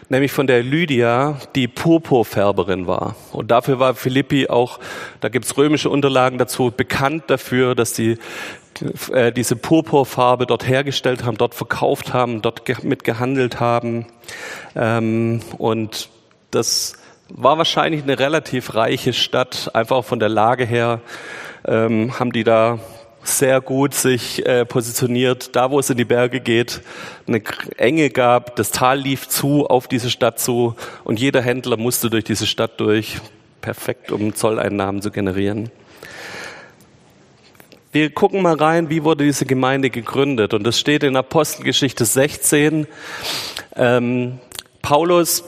nämlich 0.09 0.30
von 0.30 0.47
der 0.47 0.62
Lydia, 0.62 1.40
die 1.57 1.66
Purpurfärberin 1.66 2.87
war. 2.87 3.16
Und 3.33 3.50
dafür 3.50 3.80
war 3.80 3.95
Philippi 3.95 4.49
auch, 4.49 4.78
da 5.21 5.30
gibt's 5.30 5.57
römische 5.57 5.90
Unterlagen 5.90 6.38
dazu, 6.38 6.71
bekannt 6.71 7.25
dafür, 7.26 7.75
dass 7.75 7.97
sie 7.97 8.18
äh, 9.12 9.32
diese 9.32 9.56
Purpurfarbe 9.56 10.47
dort 10.47 10.66
hergestellt 10.66 11.25
haben, 11.25 11.37
dort 11.38 11.54
verkauft 11.54 12.12
haben, 12.12 12.42
dort 12.42 12.85
mit 12.85 13.04
gehandelt 13.04 13.61
haben. 13.61 14.06
Ähm, 14.76 15.40
und 15.58 16.08
das 16.50 16.94
war 17.28 17.58
wahrscheinlich 17.58 18.02
eine 18.02 18.18
relativ 18.18 18.75
reiche 18.75 19.12
Stadt, 19.12 19.70
einfach 19.75 20.04
von 20.04 20.18
der 20.18 20.28
Lage 20.28 20.64
her 20.64 21.00
ähm, 21.66 22.18
haben 22.18 22.32
die 22.32 22.44
da 22.44 22.78
sehr 23.23 23.61
gut 23.61 23.94
sich 23.94 24.47
äh, 24.47 24.64
positioniert, 24.64 25.54
da 25.54 25.70
wo 25.70 25.78
es 25.78 25.90
in 25.90 25.99
die 25.99 26.04
Berge 26.04 26.40
geht, 26.40 26.80
eine 27.26 27.42
Enge 27.76 28.11
gab, 28.11 28.56
das 28.56 28.70
Tal 28.70 28.99
lief 28.99 29.28
zu 29.28 29.66
auf 29.66 29.87
diese 29.87 30.11
Stadt 30.11 30.38
zu 30.38 30.75
und 31.04 31.20
jeder 31.20 31.42
Händler 31.42 31.76
musste 31.76 32.08
durch 32.11 32.25
diese 32.25 32.47
Stadt 32.47 32.80
durch, 32.80 33.18
perfekt, 33.61 34.12
um 34.12 34.35
Zolleinnahmen 34.35 35.02
zu 35.02 35.11
generieren. 35.11 35.70
Wir 37.90 38.11
gucken 38.11 38.42
mal 38.42 38.54
rein, 38.54 38.90
wie 38.90 39.02
wurde 39.02 39.25
diese 39.25 39.47
Gemeinde 39.47 39.88
gegründet. 39.88 40.52
Und 40.52 40.64
das 40.64 40.78
steht 40.78 41.02
in 41.04 41.16
Apostelgeschichte 41.16 42.04
16. 42.04 42.87
Ähm, 43.76 44.38
Paulus 44.83 45.42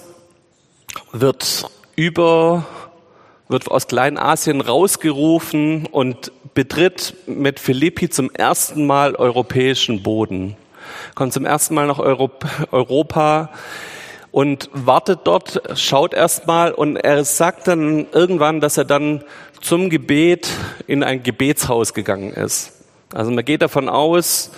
wird 1.13 1.71
über, 1.97 2.65
wird 3.49 3.71
aus 3.71 3.89
Kleinasien 3.89 4.63
rausgerufen 4.63 5.85
und 5.85 6.33
betritt 6.55 7.15
mit 7.27 7.61
Philippi 7.61 8.09
zum 8.09 8.31
ersten 8.31 8.87
Mal 8.87 9.17
europäischen 9.17 10.03
Boden. 10.03 10.57
Kommt 11.15 11.35
zum 11.35 11.45
ersten 11.45 11.75
Mal 11.75 11.87
nach 11.87 11.99
Europa 11.99 13.51
und 14.33 14.71
wartet 14.73 15.21
dort, 15.25 15.63
schaut 15.79 16.15
erstmal 16.15 16.73
und 16.73 16.97
er 16.97 17.25
sagt 17.25 17.69
dann 17.69 18.07
irgendwann, 18.13 18.61
dass 18.61 18.77
er 18.77 18.85
dann 18.85 19.25
zum 19.61 19.91
Gebet 19.91 20.49
in 20.87 21.03
ein 21.03 21.23
Gebetshaus 21.23 21.95
gegangen 21.95 22.33
ist. 22.33 22.73
Also 23.13 23.31
man 23.31 23.45
geht 23.45 23.63
davon 23.63 23.89
aus, 23.89 24.53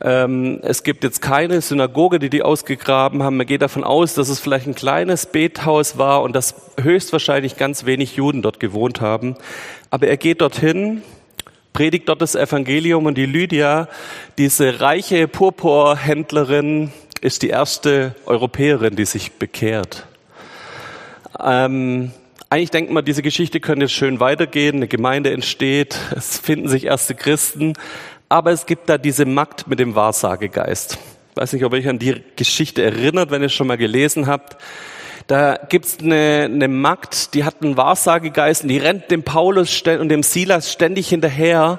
ähm, 0.00 0.58
es 0.62 0.82
gibt 0.82 1.04
jetzt 1.04 1.20
keine 1.20 1.60
Synagoge, 1.60 2.18
die 2.18 2.30
die 2.30 2.42
ausgegraben 2.42 3.22
haben. 3.22 3.36
Man 3.36 3.46
geht 3.46 3.62
davon 3.62 3.84
aus, 3.84 4.14
dass 4.14 4.28
es 4.28 4.40
vielleicht 4.40 4.66
ein 4.66 4.74
kleines 4.74 5.26
Bethaus 5.26 5.98
war 5.98 6.22
und 6.22 6.34
dass 6.34 6.54
höchstwahrscheinlich 6.80 7.56
ganz 7.56 7.84
wenig 7.84 8.16
Juden 8.16 8.42
dort 8.42 8.58
gewohnt 8.58 9.00
haben. 9.00 9.36
Aber 9.90 10.08
er 10.08 10.16
geht 10.16 10.40
dorthin, 10.40 11.02
predigt 11.72 12.08
dort 12.08 12.22
das 12.22 12.34
Evangelium 12.34 13.06
und 13.06 13.16
die 13.16 13.26
Lydia, 13.26 13.88
diese 14.38 14.80
reiche 14.80 15.28
Purpurhändlerin, 15.28 16.92
ist 17.22 17.42
die 17.42 17.48
erste 17.48 18.14
Europäerin, 18.26 18.96
die 18.96 19.04
sich 19.04 19.32
bekehrt. 19.32 20.06
Ähm, 21.40 22.10
eigentlich 22.50 22.70
denkt 22.70 22.90
man, 22.90 23.04
diese 23.04 23.22
Geschichte 23.22 23.60
könnte 23.60 23.88
schön 23.88 24.20
weitergehen, 24.20 24.76
eine 24.76 24.88
Gemeinde 24.88 25.32
entsteht, 25.32 25.96
es 26.14 26.38
finden 26.38 26.68
sich 26.68 26.84
erste 26.84 27.14
Christen, 27.14 27.74
aber 28.28 28.50
es 28.50 28.66
gibt 28.66 28.88
da 28.88 28.98
diese 28.98 29.24
Magd 29.24 29.68
mit 29.68 29.78
dem 29.78 29.94
Wahrsagegeist. 29.94 30.98
Ich 31.30 31.36
weiß 31.36 31.52
nicht, 31.52 31.64
ob 31.64 31.72
ihr 31.72 31.78
euch 31.78 31.88
an 31.88 32.00
die 32.00 32.22
Geschichte 32.36 32.82
erinnert, 32.82 33.30
wenn 33.30 33.40
ihr 33.40 33.46
es 33.46 33.54
schon 33.54 33.68
mal 33.68 33.78
gelesen 33.78 34.26
habt. 34.26 34.60
Da 35.28 35.56
gibt's 35.68 35.98
eine, 36.02 36.50
eine 36.52 36.66
Magd, 36.66 37.34
die 37.34 37.44
hat 37.44 37.62
einen 37.62 37.76
Wahrsagegeist 37.76 38.64
und 38.64 38.68
die 38.68 38.78
rennt 38.78 39.12
dem 39.12 39.22
Paulus 39.22 39.80
und 39.86 40.08
dem 40.08 40.24
Silas 40.24 40.72
ständig 40.72 41.08
hinterher 41.08 41.78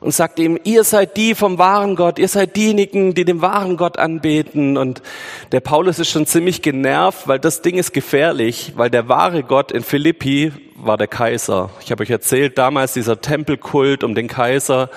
und 0.00 0.12
sagt 0.12 0.38
ihm, 0.38 0.58
ihr 0.64 0.84
seid 0.84 1.16
die 1.16 1.34
vom 1.34 1.58
wahren 1.58 1.96
Gott, 1.96 2.18
ihr 2.18 2.28
seid 2.28 2.56
diejenigen, 2.56 3.14
die 3.14 3.24
den 3.24 3.40
wahren 3.40 3.76
Gott 3.76 3.98
anbeten. 3.98 4.76
Und 4.76 5.02
der 5.52 5.60
Paulus 5.60 5.98
ist 5.98 6.10
schon 6.10 6.26
ziemlich 6.26 6.62
genervt, 6.62 7.26
weil 7.28 7.38
das 7.38 7.62
Ding 7.62 7.76
ist 7.78 7.92
gefährlich, 7.92 8.72
weil 8.76 8.90
der 8.90 9.08
wahre 9.08 9.42
Gott 9.42 9.72
in 9.72 9.82
Philippi 9.82 10.52
war 10.76 10.96
der 10.96 11.08
Kaiser. 11.08 11.70
Ich 11.82 11.90
habe 11.90 12.02
euch 12.02 12.10
erzählt, 12.10 12.58
damals 12.58 12.92
dieser 12.92 13.20
Tempelkult 13.20 14.04
um 14.04 14.14
den 14.14 14.28
Kaiser. 14.28 14.90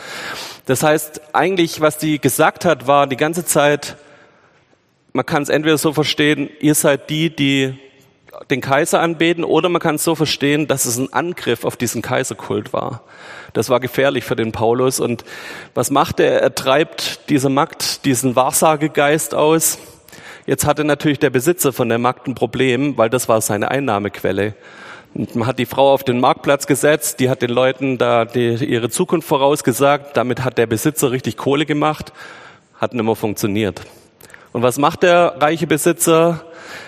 Das 0.66 0.84
heißt, 0.84 1.22
eigentlich, 1.34 1.82
was 1.82 1.98
die 1.98 2.20
gesagt 2.20 2.66
hat, 2.66 2.86
war 2.86 3.08
die 3.08 3.18
ganze 3.18 3.46
Zeit, 3.46 3.96
man 5.14 5.26
kann 5.26 5.44
es 5.44 5.50
entweder 5.50 5.78
so 5.78 5.94
verstehen, 5.94 6.50
ihr 6.60 6.76
seid 6.76 7.10
die, 7.10 7.36
die 7.36 7.80
den 8.50 8.62
Kaiser 8.62 9.02
anbeten, 9.02 9.44
oder 9.44 9.70
man 9.70 9.82
kann 9.82 9.96
es 9.96 10.04
so 10.04 10.16
verstehen, 10.16 10.68
dass 10.68 10.86
es 10.86 10.98
ein 10.98 11.12
Angriff 11.14 11.66
auf 11.66 11.78
diesen 11.78 12.02
Kaiserkult 12.02 12.74
war. 12.74 13.02
Das 13.54 13.70
war 13.70 13.80
gefährlich 13.80 14.24
für 14.24 14.36
den 14.36 14.52
Paulus. 14.52 15.00
Und 15.00 15.24
was 15.74 15.92
macht 15.92 16.20
er? 16.20 16.42
Er 16.42 16.56
treibt 16.56 17.30
diese 17.30 17.50
Magd, 17.50 18.06
diesen 18.06 18.36
Wahrsagegeist 18.36 19.36
aus. 19.36 19.80
Jetzt 20.46 20.66
hatte 20.66 20.84
natürlich 20.84 21.20
der 21.20 21.30
Besitzer 21.30 21.74
von 21.74 21.90
der 21.90 22.00
Magd 22.00 22.28
ein 22.28 22.36
Problem, 22.36 22.98
weil 22.98 23.10
das 23.10 23.30
war 23.30 23.42
seine 23.42 23.72
Einnahmequelle. 23.72 24.56
Und 25.14 25.36
man 25.36 25.48
hat 25.48 25.60
die 25.60 25.66
Frau 25.66 25.92
auf 25.94 26.04
den 26.04 26.20
Marktplatz 26.20 26.68
gesetzt, 26.68 27.20
die 27.20 27.30
hat 27.30 27.42
den 27.42 27.50
Leuten 27.50 27.98
da 27.98 28.26
die, 28.26 28.54
ihre 28.54 28.90
Zukunft 28.90 29.28
vorausgesagt. 29.28 30.16
Damit 30.16 30.44
hat 30.44 30.58
der 30.58 30.68
Besitzer 30.68 31.12
richtig 31.12 31.36
Kohle 31.36 31.66
gemacht, 31.66 32.14
hat 32.80 32.94
nicht 32.94 33.04
mehr 33.04 33.16
funktioniert. 33.16 33.82
Und 34.52 34.62
was 34.62 34.78
macht 34.78 35.04
der 35.04 35.36
reiche 35.40 35.68
Besitzer? 35.68 36.46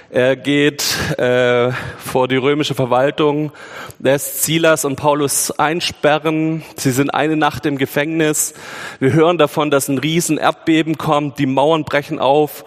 Er 0.09 0.35
geht 0.35 0.83
äh, 1.17 1.71
vor 1.97 2.27
die 2.27 2.35
römische 2.35 2.75
Verwaltung, 2.75 3.51
lässt 3.99 4.43
Silas 4.43 4.83
und 4.83 4.97
Paulus 4.97 5.51
einsperren. 5.51 6.63
Sie 6.75 6.91
sind 6.91 7.11
eine 7.11 7.37
Nacht 7.37 7.65
im 7.65 7.77
Gefängnis. 7.77 8.53
Wir 8.99 9.13
hören 9.13 9.37
davon, 9.37 9.71
dass 9.71 9.87
ein 9.87 9.97
riesen 9.97 10.37
Erdbeben 10.37 10.97
kommt, 10.97 11.39
die 11.39 11.45
Mauern 11.45 11.85
brechen 11.85 12.19
auf, 12.19 12.65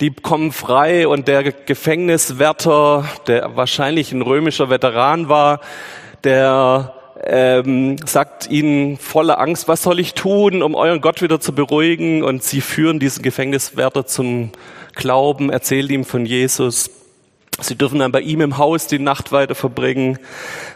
die 0.00 0.10
kommen 0.10 0.52
frei 0.52 1.06
und 1.06 1.28
der 1.28 1.52
Gefängniswärter, 1.52 3.04
der 3.26 3.56
wahrscheinlich 3.56 4.12
ein 4.12 4.22
römischer 4.22 4.70
Veteran 4.70 5.28
war, 5.28 5.60
der 6.24 6.94
ähm, 7.24 7.96
sagt 8.06 8.48
ihnen 8.48 8.96
voller 8.96 9.40
Angst, 9.40 9.68
was 9.68 9.82
soll 9.82 9.98
ich 9.98 10.14
tun, 10.14 10.62
um 10.62 10.74
euren 10.74 11.00
Gott 11.00 11.20
wieder 11.20 11.40
zu 11.40 11.52
beruhigen? 11.52 12.22
Und 12.22 12.42
sie 12.42 12.60
führen 12.60 12.98
diesen 12.98 13.22
Gefängniswärter 13.22 14.06
zum 14.06 14.52
Glauben, 14.98 15.48
erzählen 15.48 15.88
ihm 15.90 16.04
von 16.04 16.26
Jesus. 16.26 16.90
Sie 17.60 17.76
dürfen 17.76 18.00
dann 18.00 18.12
bei 18.12 18.20
ihm 18.20 18.40
im 18.40 18.58
Haus 18.58 18.88
die 18.88 18.98
Nacht 18.98 19.30
weiter 19.30 19.54
verbringen. 19.54 20.18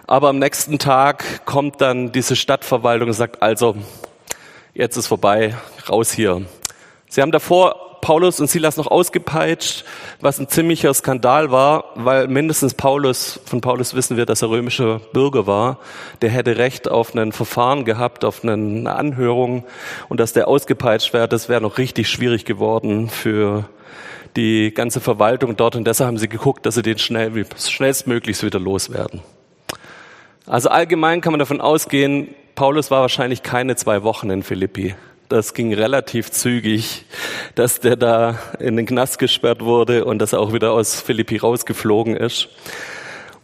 Aber 0.06 0.28
am 0.28 0.38
nächsten 0.38 0.78
Tag 0.78 1.44
kommt 1.44 1.80
dann 1.80 2.12
diese 2.12 2.36
Stadtverwaltung 2.36 3.08
und 3.08 3.14
sagt, 3.14 3.42
also, 3.42 3.74
jetzt 4.74 4.96
ist 4.96 5.08
vorbei, 5.08 5.56
raus 5.88 6.12
hier. 6.12 6.42
Sie 7.08 7.20
haben 7.20 7.32
davor 7.32 7.98
Paulus 8.00 8.38
und 8.38 8.48
Silas 8.48 8.76
noch 8.76 8.86
ausgepeitscht, 8.86 9.84
was 10.20 10.38
ein 10.38 10.48
ziemlicher 10.48 10.94
Skandal 10.94 11.50
war, 11.50 11.86
weil 11.96 12.28
mindestens 12.28 12.74
Paulus, 12.74 13.40
von 13.44 13.60
Paulus 13.60 13.94
wissen 13.94 14.16
wir, 14.16 14.26
dass 14.26 14.42
er 14.42 14.50
römischer 14.50 15.00
Bürger 15.12 15.48
war. 15.48 15.78
Der 16.20 16.30
hätte 16.30 16.58
Recht 16.58 16.88
auf 16.88 17.14
ein 17.14 17.32
Verfahren 17.32 17.84
gehabt, 17.84 18.24
auf 18.24 18.44
eine 18.44 18.94
Anhörung 18.94 19.64
und 20.08 20.20
dass 20.20 20.32
der 20.32 20.46
ausgepeitscht 20.46 21.12
wäre, 21.12 21.26
das 21.26 21.48
wäre 21.48 21.60
noch 21.60 21.78
richtig 21.78 22.08
schwierig 22.08 22.44
geworden 22.44 23.08
für 23.08 23.64
die 24.36 24.72
ganze 24.72 25.00
Verwaltung 25.00 25.56
dort 25.56 25.76
und 25.76 25.86
deshalb 25.86 26.08
haben 26.08 26.18
sie 26.18 26.28
geguckt, 26.28 26.66
dass 26.66 26.74
sie 26.74 26.82
den 26.82 26.98
schnell, 26.98 27.46
schnellstmöglichst 27.56 28.42
wieder 28.42 28.58
loswerden. 28.58 29.20
Also 30.46 30.68
allgemein 30.68 31.20
kann 31.20 31.32
man 31.32 31.38
davon 31.38 31.60
ausgehen, 31.60 32.34
Paulus 32.54 32.90
war 32.90 33.00
wahrscheinlich 33.00 33.42
keine 33.42 33.76
zwei 33.76 34.02
Wochen 34.02 34.30
in 34.30 34.42
Philippi 34.42 34.94
das 35.32 35.54
ging 35.54 35.72
relativ 35.72 36.30
zügig, 36.30 37.06
dass 37.54 37.80
der 37.80 37.96
da 37.96 38.38
in 38.58 38.76
den 38.76 38.86
Knast 38.86 39.18
gesperrt 39.18 39.62
wurde 39.62 40.04
und 40.04 40.18
dass 40.18 40.34
er 40.34 40.40
auch 40.40 40.52
wieder 40.52 40.72
aus 40.72 41.00
Philippi 41.00 41.38
rausgeflogen 41.38 42.16
ist. 42.16 42.48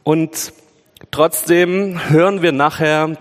Und 0.05 0.53
trotzdem 1.11 2.11
hören 2.11 2.43
wir 2.43 2.53
nachher, 2.53 3.17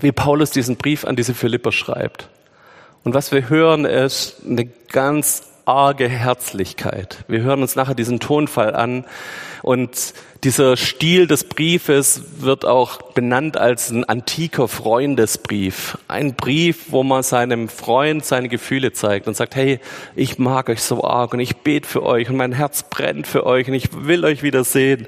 wie 0.00 0.12
Paulus 0.12 0.50
diesen 0.50 0.76
Brief 0.76 1.04
an 1.04 1.14
diese 1.14 1.34
Philipper 1.34 1.72
schreibt. 1.72 2.28
Und 3.04 3.14
was 3.14 3.32
wir 3.32 3.48
hören, 3.48 3.84
ist 3.84 4.42
eine 4.46 4.66
ganz 4.66 5.49
arge 5.70 6.08
Herzlichkeit. 6.08 7.18
Wir 7.28 7.42
hören 7.42 7.62
uns 7.62 7.76
nachher 7.76 7.94
diesen 7.94 8.18
Tonfall 8.18 8.74
an 8.74 9.04
und 9.62 10.14
dieser 10.42 10.76
Stil 10.76 11.28
des 11.28 11.44
Briefes 11.44 12.22
wird 12.38 12.64
auch 12.64 13.12
benannt 13.12 13.56
als 13.56 13.90
ein 13.90 14.02
antiker 14.02 14.66
Freundesbrief. 14.66 15.96
Ein 16.08 16.34
Brief, 16.34 16.86
wo 16.88 17.04
man 17.04 17.22
seinem 17.22 17.68
Freund 17.68 18.24
seine 18.24 18.48
Gefühle 18.48 18.92
zeigt 18.92 19.28
und 19.28 19.36
sagt, 19.36 19.54
hey, 19.54 19.78
ich 20.16 20.38
mag 20.38 20.70
euch 20.70 20.82
so 20.82 21.04
arg 21.04 21.34
und 21.34 21.40
ich 21.40 21.58
bete 21.58 21.86
für 21.86 22.02
euch 22.02 22.28
und 22.30 22.36
mein 22.36 22.52
Herz 22.52 22.82
brennt 22.82 23.28
für 23.28 23.46
euch 23.46 23.68
und 23.68 23.74
ich 23.74 23.90
will 23.92 24.24
euch 24.24 24.42
wiedersehen. 24.42 25.06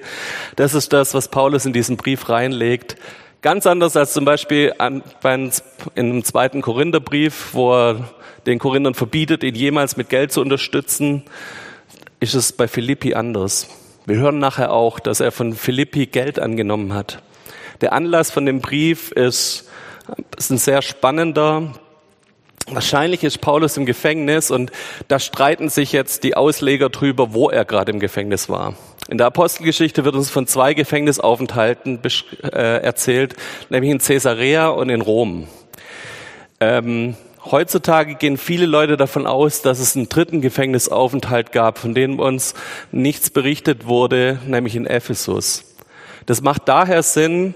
Das 0.54 0.74
ist 0.74 0.92
das, 0.92 1.12
was 1.12 1.26
Paulus 1.26 1.66
in 1.66 1.72
diesen 1.72 1.96
Brief 1.96 2.28
reinlegt. 2.28 2.96
Ganz 3.42 3.66
anders 3.66 3.96
als 3.96 4.12
zum 4.12 4.24
Beispiel 4.24 4.72
in 4.78 5.02
einem 5.96 6.24
zweiten 6.24 6.62
Korintherbrief, 6.62 7.48
wo 7.54 7.74
er 7.74 8.08
den 8.46 8.60
Korinthern 8.60 8.94
verbietet, 8.94 9.42
ihn 9.42 9.56
jemals 9.56 9.96
mit 9.96 10.08
Geld 10.10 10.30
zu 10.30 10.40
unterstützen, 10.40 11.24
ist 12.20 12.34
es 12.34 12.52
bei 12.52 12.68
Philippi 12.68 13.14
anders. 13.14 13.66
Wir 14.06 14.18
hören 14.18 14.38
nachher 14.38 14.72
auch, 14.72 15.00
dass 15.00 15.18
er 15.18 15.32
von 15.32 15.54
Philippi 15.54 16.06
Geld 16.06 16.38
angenommen 16.38 16.94
hat. 16.94 17.20
Der 17.80 17.92
Anlass 17.92 18.30
von 18.30 18.46
dem 18.46 18.60
Brief 18.60 19.10
ist, 19.10 19.68
ist 20.36 20.50
ein 20.50 20.58
sehr 20.58 20.80
spannender. 20.80 21.72
Wahrscheinlich 22.68 23.24
ist 23.24 23.40
Paulus 23.40 23.76
im 23.76 23.86
Gefängnis 23.86 24.52
und 24.52 24.70
da 25.08 25.18
streiten 25.18 25.68
sich 25.68 25.90
jetzt 25.90 26.22
die 26.22 26.36
Ausleger 26.36 26.90
drüber, 26.90 27.34
wo 27.34 27.50
er 27.50 27.64
gerade 27.64 27.90
im 27.90 27.98
Gefängnis 27.98 28.48
war. 28.48 28.76
In 29.12 29.18
der 29.18 29.26
Apostelgeschichte 29.26 30.06
wird 30.06 30.14
uns 30.14 30.30
von 30.30 30.46
zwei 30.46 30.72
Gefängnisaufenthalten 30.72 32.00
äh, 32.44 32.82
erzählt, 32.82 33.36
nämlich 33.68 33.90
in 33.90 33.98
Caesarea 33.98 34.68
und 34.68 34.88
in 34.88 35.02
Rom. 35.02 35.48
Ähm, 36.60 37.14
Heutzutage 37.44 38.14
gehen 38.14 38.38
viele 38.38 38.64
Leute 38.64 38.96
davon 38.96 39.26
aus, 39.26 39.60
dass 39.60 39.80
es 39.80 39.96
einen 39.96 40.08
dritten 40.08 40.40
Gefängnisaufenthalt 40.40 41.52
gab, 41.52 41.76
von 41.76 41.92
dem 41.92 42.20
uns 42.20 42.54
nichts 42.90 43.28
berichtet 43.28 43.84
wurde, 43.84 44.38
nämlich 44.46 44.76
in 44.76 44.86
Ephesus. 44.86 45.76
Das 46.24 46.40
macht 46.40 46.66
daher 46.66 47.02
Sinn, 47.02 47.52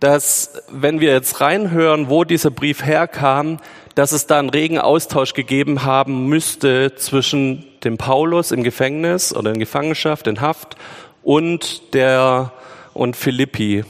dass 0.00 0.64
wenn 0.70 1.00
wir 1.00 1.12
jetzt 1.12 1.40
reinhören, 1.40 2.10
wo 2.10 2.24
dieser 2.24 2.50
Brief 2.50 2.84
herkam, 2.84 3.56
dass 3.94 4.12
es 4.12 4.26
da 4.26 4.38
einen 4.38 4.50
regen 4.50 4.78
Austausch 4.78 5.32
gegeben 5.32 5.82
haben 5.82 6.26
müsste 6.26 6.94
zwischen 6.96 7.64
dem 7.84 7.98
Paulus 7.98 8.52
im 8.52 8.62
Gefängnis 8.62 9.34
oder 9.34 9.52
in 9.52 9.58
Gefangenschaft, 9.58 10.26
in 10.26 10.40
Haft 10.40 10.76
und 11.22 11.94
der 11.94 12.52
und 12.94 13.16
Philippi. 13.16 13.84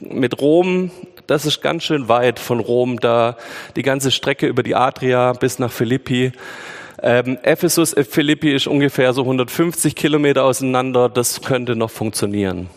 Mit 0.00 0.40
Rom, 0.40 0.90
das 1.26 1.46
ist 1.46 1.62
ganz 1.62 1.84
schön 1.84 2.08
weit 2.08 2.38
von 2.38 2.60
Rom, 2.60 3.00
da 3.00 3.36
die 3.74 3.82
ganze 3.82 4.10
Strecke 4.10 4.46
über 4.46 4.62
die 4.62 4.74
Adria 4.74 5.32
bis 5.32 5.58
nach 5.58 5.72
Philippi. 5.72 6.32
Ähm, 7.02 7.38
Ephesus, 7.42 7.92
äh, 7.92 8.04
Philippi 8.04 8.54
ist 8.54 8.66
ungefähr 8.66 9.12
so 9.12 9.22
150 9.22 9.94
Kilometer 9.94 10.44
auseinander. 10.44 11.08
Das 11.08 11.42
könnte 11.42 11.76
noch 11.76 11.90
funktionieren. 11.90 12.68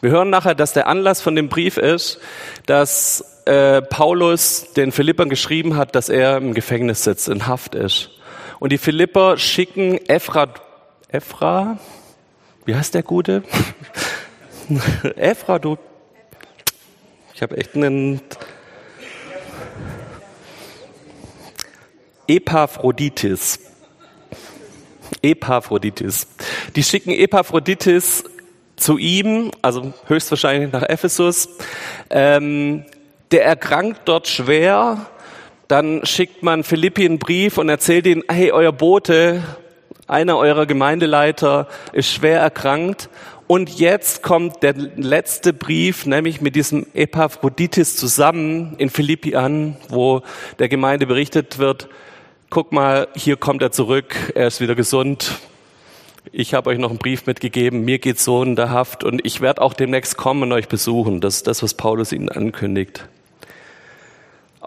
Wir 0.00 0.10
hören 0.10 0.30
nachher, 0.30 0.54
dass 0.54 0.74
der 0.74 0.86
Anlass 0.86 1.20
von 1.20 1.34
dem 1.34 1.48
Brief 1.48 1.76
ist, 1.76 2.20
dass 2.66 3.42
äh, 3.46 3.82
Paulus 3.82 4.72
den 4.76 4.92
Philippern 4.92 5.28
geschrieben 5.28 5.76
hat, 5.76 5.94
dass 5.94 6.08
er 6.08 6.36
im 6.36 6.54
Gefängnis 6.54 7.02
sitzt, 7.04 7.28
in 7.28 7.46
Haft 7.46 7.74
ist. 7.74 8.10
Und 8.60 8.72
die 8.72 8.78
Philipper 8.78 9.38
schicken 9.38 9.98
Ephra, 10.08 10.52
Ephra, 11.08 11.78
wie 12.64 12.74
heißt 12.74 12.94
der 12.94 13.02
Gute? 13.02 13.44
Ephra, 15.16 15.58
du, 15.58 15.78
ich 17.34 17.42
habe 17.42 17.56
echt 17.56 17.76
einen 17.76 18.20
Epaphroditis. 22.26 23.60
Epaphroditis. 25.22 26.26
Die 26.76 26.82
schicken 26.82 27.10
Epaphroditis 27.10 28.24
zu 28.76 28.98
ihm, 28.98 29.50
also 29.62 29.92
höchstwahrscheinlich 30.06 30.72
nach 30.72 30.82
Ephesus. 30.82 31.48
Ähm, 32.10 32.84
der 33.30 33.44
erkrankt 33.44 34.02
dort 34.06 34.28
schwer. 34.28 35.06
Dann 35.68 36.04
schickt 36.04 36.42
man 36.42 36.64
Philippi 36.64 37.04
einen 37.04 37.18
Brief 37.18 37.58
und 37.58 37.68
erzählt 37.68 38.06
ihnen, 38.06 38.24
hey, 38.28 38.52
euer 38.52 38.72
Bote, 38.72 39.42
einer 40.06 40.38
eurer 40.38 40.64
Gemeindeleiter 40.64 41.68
ist 41.92 42.10
schwer 42.10 42.40
erkrankt. 42.40 43.10
Und 43.46 43.78
jetzt 43.78 44.22
kommt 44.22 44.62
der 44.62 44.74
letzte 44.74 45.52
Brief, 45.52 46.06
nämlich 46.06 46.40
mit 46.40 46.56
diesem 46.56 46.86
Epaphroditis 46.94 47.96
zusammen 47.96 48.74
in 48.78 48.88
Philippi 48.88 49.36
an, 49.36 49.76
wo 49.88 50.22
der 50.58 50.68
Gemeinde 50.68 51.06
berichtet 51.06 51.58
wird, 51.58 51.88
guck 52.50 52.72
mal, 52.72 53.08
hier 53.14 53.36
kommt 53.36 53.62
er 53.62 53.70
zurück, 53.70 54.14
er 54.34 54.46
ist 54.46 54.60
wieder 54.60 54.74
gesund, 54.74 55.38
ich 56.32 56.52
habe 56.54 56.70
euch 56.70 56.78
noch 56.78 56.90
einen 56.90 56.98
Brief 56.98 57.26
mitgegeben, 57.26 57.84
mir 57.84 57.98
geht 57.98 58.18
so 58.18 58.42
in 58.42 58.56
der 58.56 58.70
Haft 58.70 59.02
und 59.04 59.24
ich 59.24 59.40
werde 59.40 59.62
auch 59.62 59.72
demnächst 59.72 60.16
kommen 60.16 60.42
und 60.44 60.52
euch 60.52 60.68
besuchen. 60.68 61.20
Das 61.20 61.36
ist 61.36 61.46
das, 61.46 61.62
was 61.62 61.74
Paulus 61.74 62.12
ihnen 62.12 62.28
ankündigt. 62.28 63.08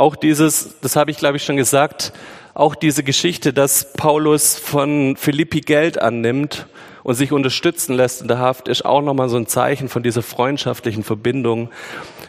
Auch 0.01 0.15
dieses, 0.15 0.79
das 0.81 0.95
habe 0.95 1.11
ich 1.11 1.17
glaube 1.17 1.37
ich 1.37 1.43
schon 1.43 1.57
gesagt, 1.57 2.11
auch 2.55 2.73
diese 2.73 3.03
Geschichte, 3.03 3.53
dass 3.53 3.93
Paulus 3.93 4.57
von 4.57 5.15
Philippi 5.15 5.61
Geld 5.61 6.01
annimmt 6.01 6.65
und 7.03 7.13
sich 7.13 7.31
unterstützen 7.31 7.93
lässt 7.93 8.23
in 8.23 8.27
der 8.27 8.39
Haft, 8.39 8.67
ist 8.67 8.83
auch 8.83 9.03
nochmal 9.03 9.29
so 9.29 9.37
ein 9.37 9.45
Zeichen 9.45 9.89
von 9.89 10.01
dieser 10.01 10.23
freundschaftlichen 10.23 11.03
Verbindung. 11.03 11.69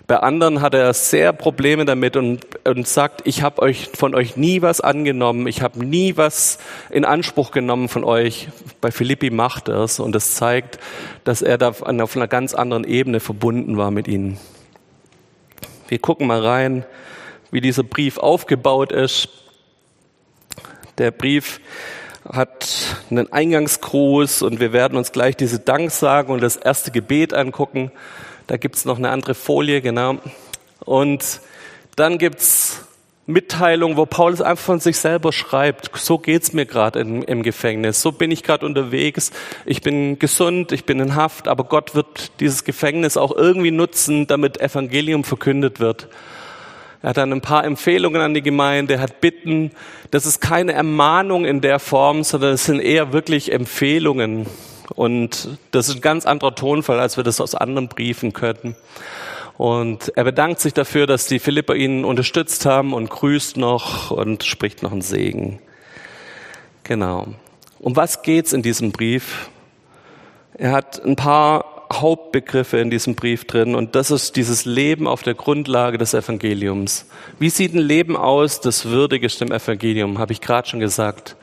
Bei 0.06 0.18
anderen 0.18 0.60
hat 0.60 0.74
er 0.74 0.92
sehr 0.92 1.32
Probleme 1.32 1.86
damit 1.86 2.14
und, 2.18 2.40
und 2.66 2.86
sagt, 2.86 3.22
ich 3.24 3.42
habe 3.42 3.62
euch 3.62 3.88
von 3.94 4.14
euch 4.14 4.36
nie 4.36 4.60
was 4.60 4.82
angenommen, 4.82 5.46
ich 5.46 5.62
habe 5.62 5.82
nie 5.82 6.18
was 6.18 6.58
in 6.90 7.06
Anspruch 7.06 7.52
genommen 7.52 7.88
von 7.88 8.04
euch. 8.04 8.48
Bei 8.82 8.90
Philippi 8.90 9.30
macht 9.30 9.68
er 9.68 9.84
es 9.84 9.98
und 9.98 10.14
es 10.14 10.34
zeigt, 10.34 10.78
dass 11.24 11.40
er 11.40 11.56
da 11.56 11.70
auf 11.70 11.82
einer 11.86 12.28
ganz 12.28 12.52
anderen 12.52 12.84
Ebene 12.84 13.18
verbunden 13.18 13.78
war 13.78 13.90
mit 13.90 14.08
ihnen. 14.08 14.36
Wir 15.88 16.00
gucken 16.00 16.26
mal 16.26 16.44
rein, 16.44 16.84
wie 17.52 17.60
dieser 17.60 17.84
Brief 17.84 18.18
aufgebaut 18.18 18.90
ist. 18.90 19.28
Der 20.98 21.12
Brief 21.12 21.60
hat 22.28 22.96
einen 23.10 23.32
Eingangsgruß 23.32 24.42
und 24.42 24.58
wir 24.58 24.72
werden 24.72 24.98
uns 24.98 25.12
gleich 25.12 25.36
diese 25.36 25.60
Danksagen 25.60 26.32
und 26.32 26.42
das 26.42 26.56
erste 26.56 26.90
Gebet 26.90 27.34
angucken. 27.34 27.92
Da 28.48 28.56
gibt's 28.56 28.84
noch 28.84 28.98
eine 28.98 29.10
andere 29.10 29.34
Folie, 29.34 29.80
genau. 29.80 30.16
Und 30.80 31.40
dann 31.94 32.18
gibt's 32.18 32.84
Mitteilung, 33.26 33.96
wo 33.96 34.06
Paulus 34.06 34.40
einfach 34.40 34.64
von 34.64 34.80
sich 34.80 34.98
selber 34.98 35.32
schreibt, 35.32 35.96
so 35.96 36.18
geht's 36.18 36.52
mir 36.52 36.66
gerade 36.66 37.00
im, 37.00 37.42
Gefängnis, 37.42 38.02
so 38.02 38.10
bin 38.10 38.32
ich 38.32 38.42
gerade 38.42 38.66
unterwegs, 38.66 39.30
ich 39.64 39.80
bin 39.80 40.18
gesund, 40.18 40.72
ich 40.72 40.84
bin 40.86 40.98
in 40.98 41.14
Haft, 41.14 41.46
aber 41.46 41.64
Gott 41.64 41.94
wird 41.94 42.40
dieses 42.40 42.64
Gefängnis 42.64 43.16
auch 43.16 43.34
irgendwie 43.34 43.70
nutzen, 43.70 44.26
damit 44.26 44.60
Evangelium 44.60 45.22
verkündet 45.22 45.78
wird. 45.78 46.08
Er 47.02 47.10
hat 47.10 47.16
dann 47.16 47.32
ein 47.32 47.40
paar 47.40 47.64
Empfehlungen 47.64 48.22
an 48.22 48.32
die 48.32 48.42
Gemeinde, 48.42 49.00
hat 49.00 49.20
Bitten. 49.20 49.72
Das 50.12 50.24
ist 50.24 50.40
keine 50.40 50.72
Ermahnung 50.72 51.44
in 51.44 51.60
der 51.60 51.80
Form, 51.80 52.22
sondern 52.22 52.54
es 52.54 52.64
sind 52.64 52.80
eher 52.80 53.12
wirklich 53.12 53.52
Empfehlungen. 53.52 54.46
Und 54.94 55.58
das 55.72 55.88
ist 55.88 55.96
ein 55.96 56.00
ganz 56.00 56.26
anderer 56.26 56.54
Tonfall, 56.54 57.00
als 57.00 57.16
wir 57.16 57.24
das 57.24 57.40
aus 57.40 57.54
anderen 57.54 57.88
Briefen 57.88 58.32
könnten. 58.32 58.76
Und 59.58 60.12
er 60.16 60.24
bedankt 60.24 60.60
sich 60.60 60.74
dafür, 60.74 61.06
dass 61.06 61.26
die 61.26 61.38
Philipper 61.38 61.74
ihn 61.74 62.04
unterstützt 62.04 62.66
haben 62.66 62.94
und 62.94 63.10
grüßt 63.10 63.56
noch 63.56 64.10
und 64.10 64.44
spricht 64.44 64.82
noch 64.82 64.92
einen 64.92 65.02
Segen. 65.02 65.60
Genau. 66.84 67.28
Um 67.78 67.96
was 67.96 68.22
geht's 68.22 68.52
in 68.52 68.62
diesem 68.62 68.92
Brief? 68.92 69.50
Er 70.54 70.72
hat 70.72 71.04
ein 71.04 71.16
paar 71.16 71.71
Hauptbegriffe 72.00 72.78
in 72.78 72.90
diesem 72.90 73.14
Brief 73.14 73.44
drin 73.44 73.74
und 73.74 73.94
das 73.94 74.10
ist 74.10 74.36
dieses 74.36 74.64
Leben 74.64 75.06
auf 75.06 75.22
der 75.22 75.34
Grundlage 75.34 75.98
des 75.98 76.14
Evangeliums. 76.14 77.06
Wie 77.38 77.50
sieht 77.50 77.74
ein 77.74 77.78
Leben 77.78 78.16
aus, 78.16 78.60
das 78.60 78.86
würdig 78.86 79.22
ist 79.22 79.40
dem 79.40 79.52
Evangelium, 79.52 80.18
habe 80.18 80.32
ich 80.32 80.40
gerade 80.40 80.68
schon 80.68 80.80
gesagt. 80.80 81.36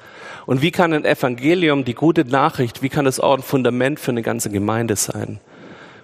Und 0.45 0.62
wie 0.62 0.71
kann 0.71 0.93
ein 0.93 1.05
Evangelium, 1.05 1.85
die 1.85 1.93
gute 1.93 2.25
Nachricht, 2.25 2.81
wie 2.81 2.89
kann 2.89 3.05
das 3.05 3.19
auch 3.19 3.35
ein 3.35 3.43
Fundament 3.43 3.99
für 3.99 4.12
eine 4.12 4.23
ganze 4.23 4.49
Gemeinde 4.49 4.95
sein? 4.95 5.39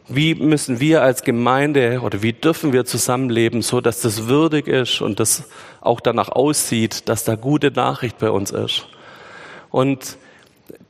Wie 0.08 0.36
müssen 0.36 0.80
wir 0.80 1.02
als 1.02 1.24
Gemeinde 1.24 2.02
oder 2.02 2.22
wie 2.22 2.34
dürfen 2.34 2.72
wir 2.72 2.86
zusammenleben, 2.86 3.64
so 3.64 3.82
dass 3.82 4.02
das 4.02 4.28
würdig 4.28 4.68
ist 4.68 5.02
und 5.02 5.20
das 5.20 5.50
auch 5.82 6.00
danach 6.00 6.30
aussieht, 6.30 7.10
dass 7.10 7.24
da 7.24 7.36
gute 7.36 7.72
Nachricht 7.72 8.20
bei 8.20 8.30
uns 8.30 8.52
ist? 8.52 8.88
Und 9.72 10.18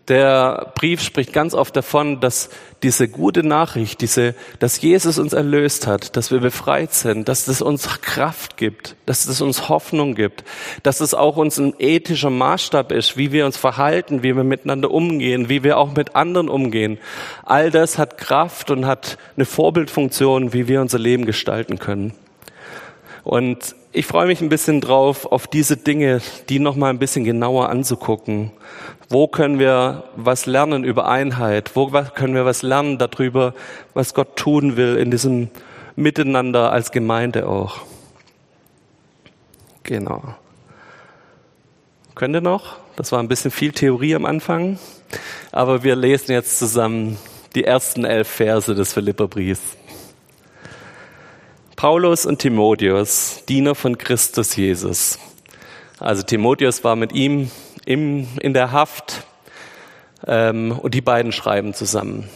der 0.08 0.72
Brief 0.76 1.02
spricht 1.02 1.34
ganz 1.34 1.54
oft 1.54 1.76
davon, 1.76 2.20
dass 2.20 2.50
diese 2.84 3.08
gute 3.08 3.42
Nachricht, 3.42 4.02
diese, 4.02 4.36
dass 4.60 4.80
Jesus 4.80 5.18
uns 5.18 5.34
erlöst 5.34 5.88
hat, 5.88 6.16
dass 6.16 6.30
wir 6.30 6.40
befreit 6.40 6.94
sind, 6.94 7.28
dass 7.28 7.48
es 7.48 7.62
uns 7.62 8.02
Kraft 8.02 8.58
gibt, 8.58 8.96
dass 9.08 9.26
es 9.26 9.42
uns 9.42 9.68
Hoffnung 9.70 10.14
gibt, 10.14 10.44
dass 10.84 11.00
es 11.02 11.16
auch 11.16 11.38
uns 11.38 11.58
ein 11.58 11.74
ethischer 11.80 12.30
Maßstab 12.30 12.92
ist, 12.92 13.18
wie 13.18 13.32
wir 13.32 13.48
uns 13.48 13.58
verhalten, 13.58 14.22
wie 14.22 14.36
wir 14.36 14.44
miteinander 14.44 14.92
umgehen, 14.92 15.50
wie 15.50 15.64
wir 15.64 15.78
auch 15.78 15.96
mit 15.96 16.16
anderen 16.16 16.50
umgehen. 16.50 17.00
All 17.44 17.72
das 17.72 17.98
hat 17.98 18.20
Kraft 18.20 18.70
und 18.70 18.86
hat 18.86 19.18
eine 19.36 19.46
Vorbildfunktion, 19.46 20.54
wie 20.54 20.68
wir 20.68 20.82
unser 20.82 21.00
Leben 21.00 21.26
gestalten 21.26 21.80
können. 21.80 22.14
Und 23.24 23.76
ich 23.96 24.06
freue 24.06 24.28
mich 24.28 24.42
ein 24.42 24.50
bisschen 24.50 24.82
drauf, 24.82 25.26
auf 25.26 25.48
diese 25.48 25.78
Dinge, 25.78 26.22
die 26.50 26.60
noch 26.60 26.76
mal 26.76 26.90
ein 26.90 27.00
bisschen 27.00 27.24
genauer 27.24 27.70
anzugucken 27.70 28.52
wo 29.10 29.28
können 29.28 29.60
wir 29.60 30.04
was 30.16 30.46
lernen 30.46 30.84
über 30.84 31.08
Einheit? 31.08 31.72
Wo 31.76 31.88
können 31.88 32.34
wir 32.34 32.46
was 32.46 32.62
lernen 32.62 32.98
darüber, 32.98 33.54
was 33.94 34.14
Gott 34.14 34.36
tun 34.36 34.78
will 34.78 34.98
in 34.98 35.12
diesem 35.12 35.50
Miteinander 35.96 36.72
als 36.72 36.92
Gemeinde 36.92 37.48
auch? 37.48 37.82
Genau. 39.84 40.36
Könnt 42.16 42.36
ihr 42.36 42.42
noch? 42.42 42.78
Das 42.96 43.12
war 43.12 43.20
ein 43.20 43.28
bisschen 43.28 43.52
viel 43.52 43.74
Theorie 43.74 44.16
am 44.16 44.26
Anfang, 44.26 44.80
aber 45.52 45.84
wir 45.84 45.96
lesen 45.96 46.32
jetzt 46.32 46.58
zusammen 46.58 47.18
die 47.54 47.66
ersten 47.66 48.06
elf 48.06 48.28
Verse 48.28 48.74
des 48.74 48.94
Philipperbriefs. 48.94 49.78
Paulus 51.76 52.26
und 52.26 52.40
Timotheus, 52.40 53.44
Diener 53.50 53.76
von 53.76 53.98
Christus 53.98 54.56
Jesus. 54.56 55.20
Also 56.00 56.24
Timotheus 56.24 56.86
war 56.86 56.96
mit 56.96 57.12
ihm 57.12 57.52
im, 57.86 58.30
in 58.40 58.54
der 58.54 58.72
Haft 58.72 59.26
ähm, 60.26 60.72
und 60.72 60.94
die 60.94 61.02
beiden 61.02 61.34
schreiben 61.34 61.74
zusammen. 61.74 62.30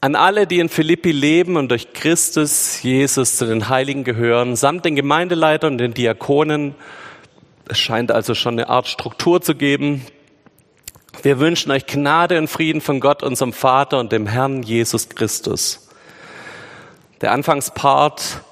An 0.00 0.16
alle, 0.16 0.48
die 0.48 0.58
in 0.58 0.68
Philippi 0.68 1.12
leben 1.12 1.56
und 1.56 1.68
durch 1.68 1.92
Christus 1.92 2.82
Jesus 2.82 3.36
zu 3.36 3.46
den 3.46 3.68
Heiligen 3.68 4.02
gehören, 4.02 4.56
samt 4.56 4.84
den 4.84 4.96
Gemeindeleitern 4.96 5.74
und 5.74 5.78
den 5.78 5.94
Diakonen, 5.94 6.74
es 7.68 7.78
scheint 7.78 8.10
also 8.10 8.34
schon 8.34 8.54
eine 8.54 8.68
Art 8.68 8.88
Struktur 8.88 9.40
zu 9.40 9.54
geben. 9.54 10.04
Wir 11.22 11.38
wünschen 11.38 11.70
euch 11.70 11.86
Gnade 11.86 12.38
und 12.38 12.48
Frieden 12.48 12.80
von 12.80 12.98
Gott, 12.98 13.22
unserem 13.22 13.52
Vater 13.52 14.00
und 14.00 14.10
dem 14.10 14.26
Herrn 14.26 14.64
Jesus 14.64 15.10
Christus. 15.10 15.88
Der 17.20 17.30
Anfangspart 17.30 18.42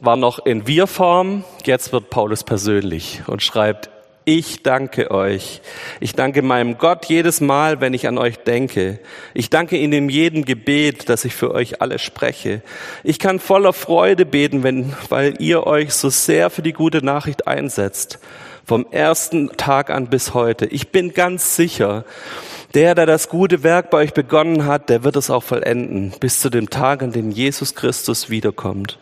war 0.00 0.16
noch 0.16 0.44
in 0.44 0.66
Wir-Form, 0.66 1.44
jetzt 1.64 1.92
wird 1.92 2.10
Paulus 2.10 2.44
persönlich 2.44 3.22
und 3.26 3.42
schreibt, 3.42 3.90
Ich 4.24 4.62
danke 4.62 5.10
euch. 5.10 5.62
Ich 6.00 6.14
danke 6.14 6.42
meinem 6.42 6.76
Gott 6.76 7.06
jedes 7.06 7.40
Mal, 7.40 7.80
wenn 7.80 7.94
ich 7.94 8.06
an 8.06 8.18
euch 8.18 8.36
denke. 8.36 8.98
Ich 9.32 9.48
danke 9.48 9.78
ihm 9.78 9.92
in 9.94 10.10
jedem 10.10 10.44
Gebet, 10.44 11.08
dass 11.08 11.24
ich 11.24 11.34
für 11.34 11.54
euch 11.54 11.80
alle 11.80 11.98
spreche. 11.98 12.60
Ich 13.04 13.18
kann 13.18 13.38
voller 13.38 13.72
Freude 13.72 14.26
beten, 14.26 14.62
wenn, 14.62 14.94
weil 15.08 15.40
ihr 15.40 15.66
euch 15.66 15.94
so 15.94 16.10
sehr 16.10 16.50
für 16.50 16.60
die 16.60 16.74
gute 16.74 17.02
Nachricht 17.02 17.46
einsetzt. 17.46 18.18
Vom 18.66 18.86
ersten 18.90 19.56
Tag 19.56 19.88
an 19.88 20.10
bis 20.10 20.34
heute. 20.34 20.66
Ich 20.66 20.88
bin 20.88 21.14
ganz 21.14 21.56
sicher, 21.56 22.04
der, 22.74 22.94
der 22.94 23.06
das 23.06 23.30
gute 23.30 23.62
Werk 23.62 23.88
bei 23.88 23.96
euch 23.96 24.12
begonnen 24.12 24.66
hat, 24.66 24.90
der 24.90 25.04
wird 25.04 25.16
es 25.16 25.30
auch 25.30 25.42
vollenden, 25.42 26.12
bis 26.20 26.40
zu 26.40 26.50
dem 26.50 26.68
Tag, 26.68 27.02
an 27.02 27.12
dem 27.12 27.30
Jesus 27.30 27.74
Christus 27.74 28.28
wiederkommt. 28.28 28.98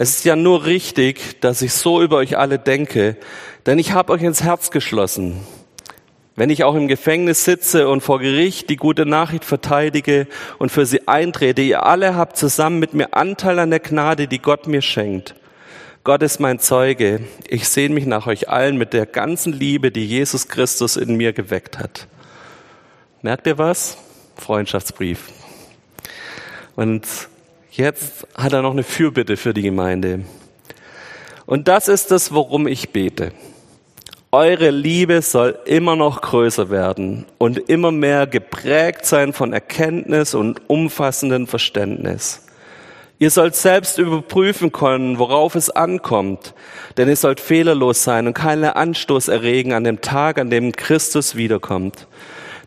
Es 0.00 0.10
ist 0.10 0.24
ja 0.24 0.36
nur 0.36 0.64
richtig, 0.64 1.40
dass 1.40 1.60
ich 1.60 1.72
so 1.72 2.00
über 2.00 2.18
euch 2.18 2.38
alle 2.38 2.60
denke, 2.60 3.16
denn 3.66 3.80
ich 3.80 3.90
habe 3.90 4.12
euch 4.12 4.22
ins 4.22 4.44
Herz 4.44 4.70
geschlossen. 4.70 5.40
Wenn 6.36 6.50
ich 6.50 6.62
auch 6.62 6.76
im 6.76 6.86
Gefängnis 6.86 7.44
sitze 7.44 7.88
und 7.88 8.00
vor 8.00 8.20
Gericht 8.20 8.70
die 8.70 8.76
gute 8.76 9.06
Nachricht 9.06 9.44
verteidige 9.44 10.28
und 10.60 10.70
für 10.70 10.86
sie 10.86 11.08
eintrete, 11.08 11.62
ihr 11.62 11.84
alle 11.84 12.14
habt 12.14 12.36
zusammen 12.36 12.78
mit 12.78 12.94
mir 12.94 13.12
Anteil 13.14 13.58
an 13.58 13.70
der 13.70 13.80
Gnade, 13.80 14.28
die 14.28 14.38
Gott 14.38 14.68
mir 14.68 14.82
schenkt. 14.82 15.34
Gott 16.04 16.22
ist 16.22 16.38
mein 16.38 16.60
Zeuge. 16.60 17.22
Ich 17.48 17.68
sehne 17.68 17.96
mich 17.96 18.06
nach 18.06 18.28
euch 18.28 18.48
allen 18.48 18.78
mit 18.78 18.92
der 18.92 19.04
ganzen 19.04 19.52
Liebe, 19.52 19.90
die 19.90 20.06
Jesus 20.06 20.46
Christus 20.46 20.96
in 20.96 21.16
mir 21.16 21.32
geweckt 21.32 21.80
hat. 21.80 22.06
Merkt 23.22 23.48
ihr 23.48 23.58
was? 23.58 23.98
Freundschaftsbrief. 24.36 25.24
Und 26.76 27.04
Jetzt 27.70 28.26
hat 28.34 28.52
er 28.52 28.62
noch 28.62 28.72
eine 28.72 28.82
Fürbitte 28.82 29.36
für 29.36 29.52
die 29.54 29.62
Gemeinde. 29.62 30.20
Und 31.46 31.68
das 31.68 31.88
ist 31.88 32.10
es, 32.12 32.32
worum 32.32 32.66
ich 32.66 32.90
bete. 32.90 33.32
Eure 34.30 34.70
Liebe 34.70 35.22
soll 35.22 35.58
immer 35.64 35.96
noch 35.96 36.20
größer 36.20 36.68
werden 36.68 37.24
und 37.38 37.58
immer 37.70 37.90
mehr 37.90 38.26
geprägt 38.26 39.06
sein 39.06 39.32
von 39.32 39.54
Erkenntnis 39.54 40.34
und 40.34 40.68
umfassendem 40.68 41.46
Verständnis. 41.46 42.42
Ihr 43.18 43.30
sollt 43.30 43.56
selbst 43.56 43.98
überprüfen 43.98 44.70
können, 44.70 45.18
worauf 45.18 45.54
es 45.54 45.70
ankommt, 45.70 46.54
denn 46.98 47.08
ihr 47.08 47.16
sollt 47.16 47.40
fehlerlos 47.40 48.04
sein 48.04 48.26
und 48.26 48.34
keinen 48.34 48.64
Anstoß 48.64 49.28
erregen 49.28 49.72
an 49.72 49.84
dem 49.84 50.00
Tag, 50.02 50.38
an 50.38 50.50
dem 50.50 50.72
Christus 50.72 51.34
wiederkommt. 51.34 52.06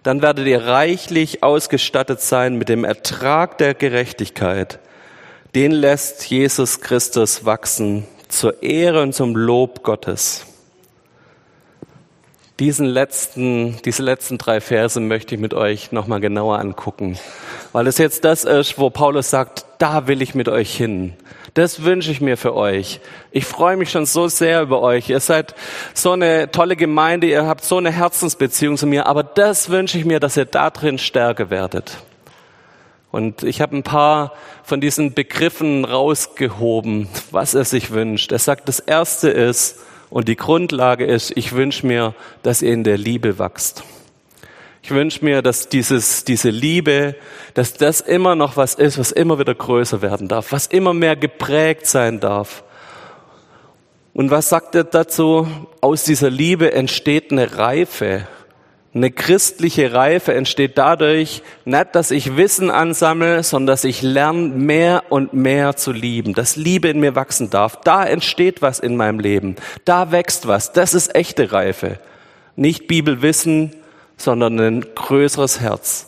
Dann 0.04 0.22
werdet 0.22 0.48
ihr 0.48 0.66
reichlich 0.66 1.44
ausgestattet 1.44 2.22
sein 2.22 2.58
mit 2.58 2.70
dem 2.70 2.84
Ertrag 2.84 3.60
der 3.60 3.76
Gerechtigkeit, 3.76 4.80
den 5.56 5.72
lässt 5.72 6.30
Jesus 6.30 6.80
Christus 6.80 7.44
wachsen 7.46 8.06
zur 8.30 8.64
Ehre 8.64 9.02
und 9.02 9.14
zum 9.14 9.36
Lob 9.36 9.84
Gottes. 9.84 10.46
Diesen 12.60 12.86
letzten, 12.86 13.82
diese 13.84 14.04
letzten 14.04 14.38
drei 14.38 14.62
Verse 14.62 15.00
möchte 15.00 15.36
ich 15.36 15.42
mit 15.42 15.54
euch 15.54 15.92
nochmal 15.92 16.22
genauer 16.22 16.60
angucken, 16.60 17.18
weil 17.74 17.88
es 17.88 17.98
jetzt 17.98 18.24
das 18.24 18.44
ist, 18.46 18.78
wo 18.78 18.90
Paulus 18.92 19.30
sagt, 19.30 19.66
da 19.80 20.08
will 20.08 20.22
ich 20.22 20.36
mit 20.36 20.48
euch 20.48 20.74
hin. 20.74 21.14
Das 21.54 21.84
wünsche 21.84 22.12
ich 22.12 22.22
mir 22.22 22.38
für 22.38 22.56
euch. 22.56 23.02
Ich 23.32 23.46
freue 23.46 23.76
mich 23.76 23.90
schon 23.90 24.06
so 24.06 24.30
sehr 24.30 24.62
über 24.62 24.82
euch. 24.82 25.10
Ihr 25.10 25.20
seid 25.20 25.54
so 25.94 26.12
eine 26.12 26.52
tolle 26.52 26.78
Gemeinde, 26.78 27.28
ihr 27.28 27.46
habt 27.46 27.66
so 27.66 27.78
eine 27.78 27.92
Herzensbeziehung 27.92 28.78
zu 28.78 28.88
mir, 28.88 29.08
aber 29.08 29.24
das 29.24 29.70
wünsche 29.70 29.98
ich 29.98 30.06
mir, 30.06 30.22
dass 30.22 30.38
ihr 30.38 30.46
da 30.46 30.70
drin 30.70 30.98
stärker 30.98 31.50
werdet. 31.50 31.98
Und 33.12 33.43
ich 33.43 33.62
habe 33.62 33.76
ein 33.76 33.84
paar 33.84 34.34
von 34.63 34.80
diesen 34.80 35.13
Begriffen 35.13 35.84
rausgehoben, 35.86 37.10
was 37.32 37.54
er 37.54 37.65
sich 37.65 37.91
wünscht. 37.91 38.32
Er 38.32 38.39
sagt, 38.39 38.67
das 38.69 38.80
Erste 38.80 39.30
ist, 39.30 39.80
und 40.10 40.28
die 40.28 40.36
Grundlage 40.36 41.06
ist, 41.06 41.32
ich 41.38 41.54
wünsche 41.54 41.88
mir, 41.88 42.13
dass 42.43 42.62
ihr 42.62 42.74
in 42.74 42.84
der 42.84 42.97
Liebe 42.97 43.39
wachst. 43.39 43.84
Ich 44.84 44.91
wünsche 44.91 45.24
mir, 45.24 45.41
dass 45.41 45.69
dieses, 45.69 46.26
diese 46.26 46.50
Liebe, 46.50 47.15
dass 47.54 47.74
das 47.74 48.02
immer 48.02 48.36
noch 48.36 48.58
was 48.58 48.76
ist, 48.76 48.97
was 48.97 49.12
immer 49.12 49.39
wieder 49.39 49.56
größer 49.56 50.02
werden 50.02 50.28
darf, 50.28 50.52
was 50.52 50.67
immer 50.67 50.93
mehr 50.93 51.15
geprägt 51.15 51.86
sein 51.88 52.19
darf. 52.19 52.63
Und 54.13 54.32
was 54.32 54.50
sagt 54.50 54.76
er 54.76 54.84
dazu? 54.84 55.47
Aus 55.80 56.04
dieser 56.04 56.30
Liebe 56.30 56.74
entsteht 56.74 57.32
eine 57.32 57.58
Reife, 57.58 58.28
eine 58.93 59.10
christliche 59.10 59.93
Reife 59.93 60.34
entsteht 60.34 60.77
dadurch, 60.77 61.43
nicht, 61.63 61.88
dass 61.93 62.12
ich 62.12 62.36
Wissen 62.36 62.69
ansammle, 62.69 63.41
sondern 63.41 63.67
dass 63.67 63.86
ich 63.86 64.01
lerne, 64.01 64.49
mehr 64.49 65.04
und 65.10 65.34
mehr 65.34 65.77
zu 65.77 65.93
lieben, 65.93 66.34
dass 66.34 66.58
Liebe 66.58 66.89
in 66.89 66.99
mir 66.99 67.15
wachsen 67.15 67.49
darf. 67.49 67.80
Da 67.84 68.04
entsteht 68.04 68.62
was 68.62 68.80
in 68.80 68.97
meinem 68.97 69.19
Leben. 69.19 69.56
Da 69.86 70.12
wächst 70.12 70.45
was. 70.45 70.73
Das 70.73 70.93
ist 70.93 71.15
echte 71.15 71.54
Reife. 71.54 71.99
Nicht 72.58 72.88
Bibelwissen, 72.88 73.71
sondern 74.17 74.60
ein 74.60 74.86
größeres 74.93 75.62
Herz. 75.62 76.08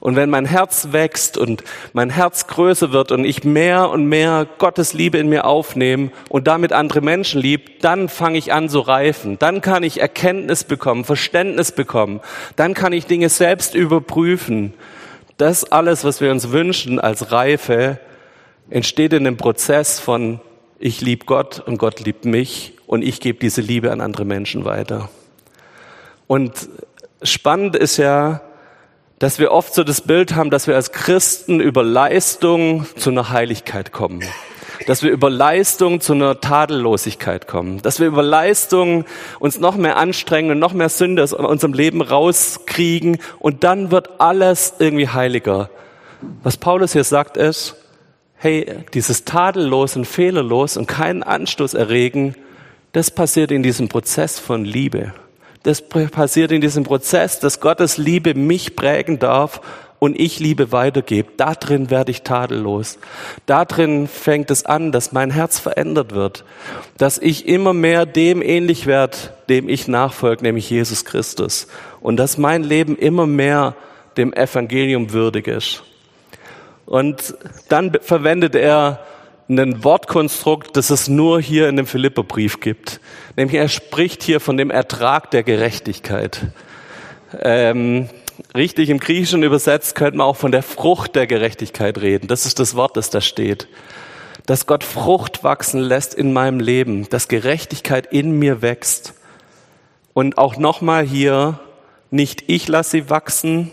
Und 0.00 0.16
wenn 0.16 0.30
mein 0.30 0.46
Herz 0.46 0.88
wächst 0.92 1.36
und 1.36 1.62
mein 1.92 2.08
Herz 2.08 2.46
größer 2.46 2.90
wird 2.90 3.12
und 3.12 3.24
ich 3.24 3.44
mehr 3.44 3.90
und 3.90 4.06
mehr 4.06 4.46
Gottes 4.58 4.94
Liebe 4.94 5.18
in 5.18 5.28
mir 5.28 5.44
aufnehme 5.44 6.10
und 6.30 6.46
damit 6.46 6.72
andere 6.72 7.02
Menschen 7.02 7.40
lieb, 7.40 7.80
dann 7.80 8.08
fange 8.08 8.38
ich 8.38 8.52
an 8.52 8.70
zu 8.70 8.80
reifen. 8.80 9.38
Dann 9.38 9.60
kann 9.60 9.82
ich 9.82 10.00
Erkenntnis 10.00 10.64
bekommen, 10.64 11.04
Verständnis 11.04 11.72
bekommen. 11.72 12.20
Dann 12.56 12.72
kann 12.72 12.94
ich 12.94 13.06
Dinge 13.06 13.28
selbst 13.28 13.74
überprüfen. 13.74 14.72
Das 15.36 15.70
alles, 15.70 16.02
was 16.02 16.22
wir 16.22 16.30
uns 16.30 16.50
wünschen 16.50 16.98
als 16.98 17.30
Reife, 17.30 17.98
entsteht 18.70 19.12
in 19.12 19.24
dem 19.24 19.36
Prozess 19.36 20.00
von 20.00 20.40
ich 20.78 21.02
liebe 21.02 21.26
Gott 21.26 21.60
und 21.60 21.76
Gott 21.76 22.00
liebt 22.00 22.24
mich 22.24 22.72
und 22.86 23.02
ich 23.02 23.20
gebe 23.20 23.38
diese 23.38 23.60
Liebe 23.60 23.92
an 23.92 24.00
andere 24.00 24.24
Menschen 24.24 24.64
weiter. 24.64 25.10
Und 26.26 26.70
spannend 27.22 27.76
ist 27.76 27.98
ja, 27.98 28.40
dass 29.20 29.38
wir 29.38 29.52
oft 29.52 29.74
so 29.74 29.84
das 29.84 30.00
Bild 30.00 30.34
haben, 30.34 30.50
dass 30.50 30.66
wir 30.66 30.74
als 30.74 30.92
Christen 30.92 31.60
über 31.60 31.84
Leistung 31.84 32.86
zu 32.96 33.10
einer 33.10 33.28
Heiligkeit 33.28 33.92
kommen. 33.92 34.24
Dass 34.86 35.02
wir 35.02 35.10
über 35.10 35.28
Leistung 35.28 36.00
zu 36.00 36.14
einer 36.14 36.40
Tadellosigkeit 36.40 37.46
kommen. 37.46 37.82
Dass 37.82 38.00
wir 38.00 38.06
über 38.06 38.22
Leistung 38.22 39.04
uns 39.38 39.60
noch 39.60 39.76
mehr 39.76 39.98
anstrengen 39.98 40.52
und 40.52 40.58
noch 40.58 40.72
mehr 40.72 40.88
Sünde 40.88 41.22
aus 41.22 41.34
unserem 41.34 41.74
Leben 41.74 42.00
rauskriegen 42.00 43.18
und 43.38 43.62
dann 43.62 43.90
wird 43.90 44.20
alles 44.20 44.72
irgendwie 44.78 45.08
heiliger. 45.08 45.68
Was 46.42 46.56
Paulus 46.56 46.94
hier 46.94 47.04
sagt 47.04 47.36
ist, 47.36 47.76
hey, 48.36 48.84
dieses 48.94 49.26
tadellos 49.26 49.96
und 49.96 50.06
fehlerlos 50.06 50.78
und 50.78 50.86
keinen 50.86 51.22
Anstoß 51.22 51.74
erregen, 51.74 52.36
das 52.92 53.10
passiert 53.10 53.50
in 53.50 53.62
diesem 53.62 53.90
Prozess 53.90 54.38
von 54.38 54.64
Liebe. 54.64 55.12
Das 55.62 55.82
passiert 55.82 56.52
in 56.52 56.60
diesem 56.60 56.84
Prozess, 56.84 57.38
dass 57.38 57.60
Gottes 57.60 57.98
Liebe 57.98 58.34
mich 58.34 58.76
prägen 58.76 59.18
darf 59.18 59.60
und 59.98 60.18
ich 60.18 60.40
Liebe 60.40 60.72
weitergebe. 60.72 61.30
Da 61.36 61.54
drin 61.54 61.90
werde 61.90 62.10
ich 62.10 62.22
tadellos. 62.22 62.98
Da 63.44 63.66
drin 63.66 64.08
fängt 64.08 64.50
es 64.50 64.64
an, 64.64 64.90
dass 64.90 65.12
mein 65.12 65.30
Herz 65.30 65.58
verändert 65.58 66.14
wird, 66.14 66.44
dass 66.96 67.18
ich 67.18 67.46
immer 67.46 67.74
mehr 67.74 68.06
dem 68.06 68.40
ähnlich 68.40 68.86
werde, 68.86 69.18
dem 69.50 69.68
ich 69.68 69.86
nachfolge, 69.86 70.42
nämlich 70.42 70.70
Jesus 70.70 71.04
Christus. 71.04 71.66
Und 72.00 72.16
dass 72.16 72.38
mein 72.38 72.64
Leben 72.64 72.96
immer 72.96 73.26
mehr 73.26 73.76
dem 74.16 74.32
Evangelium 74.32 75.12
würdig 75.12 75.46
ist. 75.46 75.82
Und 76.86 77.34
dann 77.68 77.92
verwendet 78.00 78.54
er 78.54 79.00
ein 79.58 79.82
Wortkonstrukt, 79.82 80.76
das 80.76 80.90
es 80.90 81.08
nur 81.08 81.40
hier 81.40 81.68
in 81.68 81.76
dem 81.76 81.86
Philipperbrief 81.86 82.60
gibt. 82.60 83.00
Nämlich 83.36 83.56
er 83.56 83.68
spricht 83.68 84.22
hier 84.22 84.38
von 84.38 84.56
dem 84.56 84.70
Ertrag 84.70 85.30
der 85.32 85.42
Gerechtigkeit. 85.42 86.46
Ähm, 87.40 88.08
richtig 88.54 88.90
im 88.90 89.00
Griechischen 89.00 89.42
übersetzt 89.42 89.94
könnte 89.96 90.18
man 90.18 90.26
auch 90.26 90.36
von 90.36 90.52
der 90.52 90.62
Frucht 90.62 91.16
der 91.16 91.26
Gerechtigkeit 91.26 91.98
reden. 92.00 92.28
Das 92.28 92.46
ist 92.46 92.60
das 92.60 92.76
Wort, 92.76 92.96
das 92.96 93.10
da 93.10 93.20
steht. 93.20 93.66
Dass 94.46 94.66
Gott 94.66 94.84
Frucht 94.84 95.42
wachsen 95.42 95.80
lässt 95.80 96.14
in 96.14 96.32
meinem 96.32 96.60
Leben, 96.60 97.08
dass 97.08 97.28
Gerechtigkeit 97.28 98.06
in 98.12 98.38
mir 98.38 98.62
wächst. 98.62 99.14
Und 100.14 100.38
auch 100.38 100.56
nochmal 100.58 101.04
hier, 101.04 101.58
nicht 102.10 102.44
ich 102.46 102.68
lasse 102.68 102.90
sie 102.90 103.10
wachsen, 103.10 103.72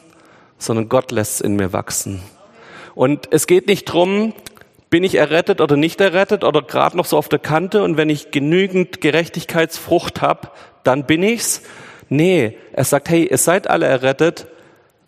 sondern 0.58 0.90
Gott 0.90 1.12
lässt 1.12 1.36
es 1.36 1.42
in 1.42 1.56
mir 1.56 1.72
wachsen. 1.72 2.22
Und 2.96 3.28
es 3.32 3.46
geht 3.46 3.68
nicht 3.68 3.86
drum, 3.86 4.34
bin 4.90 5.04
ich 5.04 5.16
errettet 5.16 5.62
oder 5.62 5.76
nicht 5.76 6.00
errettet 6.00 6.44
oder 6.44 6.62
gerade 6.62 6.96
noch 6.96 7.06
so 7.06 7.18
auf 7.18 7.30
der 7.30 7.40
Kante 7.40 7.84
und 7.84 7.98
wenn 7.98 8.10
ich 8.10 8.32
genügend 8.32 9.02
Gerechtigkeitsfrucht 9.02 10.22
habe, 10.22 10.50
dann 10.84 11.06
bin 11.06 11.24
ich's? 11.24 11.62
Nee, 12.10 12.58
er 12.72 12.86
sagt, 12.86 13.10
hey, 13.10 13.28
ihr 13.30 13.38
seid 13.38 13.70
alle 13.70 13.86
errettet, 13.86 14.48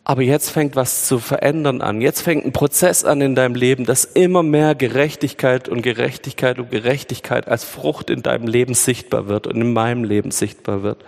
aber 0.04 0.22
jetzt 0.22 0.50
fängt 0.50 0.76
was 0.76 1.06
zu 1.06 1.20
verändern 1.20 1.82
an. 1.82 2.02
Jetzt 2.02 2.22
fängt 2.22 2.46
ein 2.46 2.52
Prozess 2.52 3.06
an 3.06 3.22
in 3.22 3.36
deinem 3.36 3.56
Leben, 3.56 3.86
dass 3.86 4.04
immer 4.04 4.44
mehr 4.44 4.76
Gerechtigkeit 4.76 5.70
und 5.70 5.82
Gerechtigkeit 5.82 6.60
und 6.60 6.72
Gerechtigkeit 6.72 7.48
als 7.48 7.64
Frucht 7.64 8.10
in 8.10 8.22
deinem 8.22 8.48
Leben 8.48 8.74
sichtbar 8.74 9.28
wird 9.28 9.48
und 9.48 9.62
in 9.62 9.72
meinem 9.72 10.04
Leben 10.04 10.32
sichtbar 10.32 10.84
wird. 10.84 11.06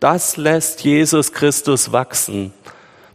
Das 0.00 0.36
lässt 0.36 0.82
Jesus 0.82 1.32
Christus 1.32 1.92
wachsen 1.92 2.52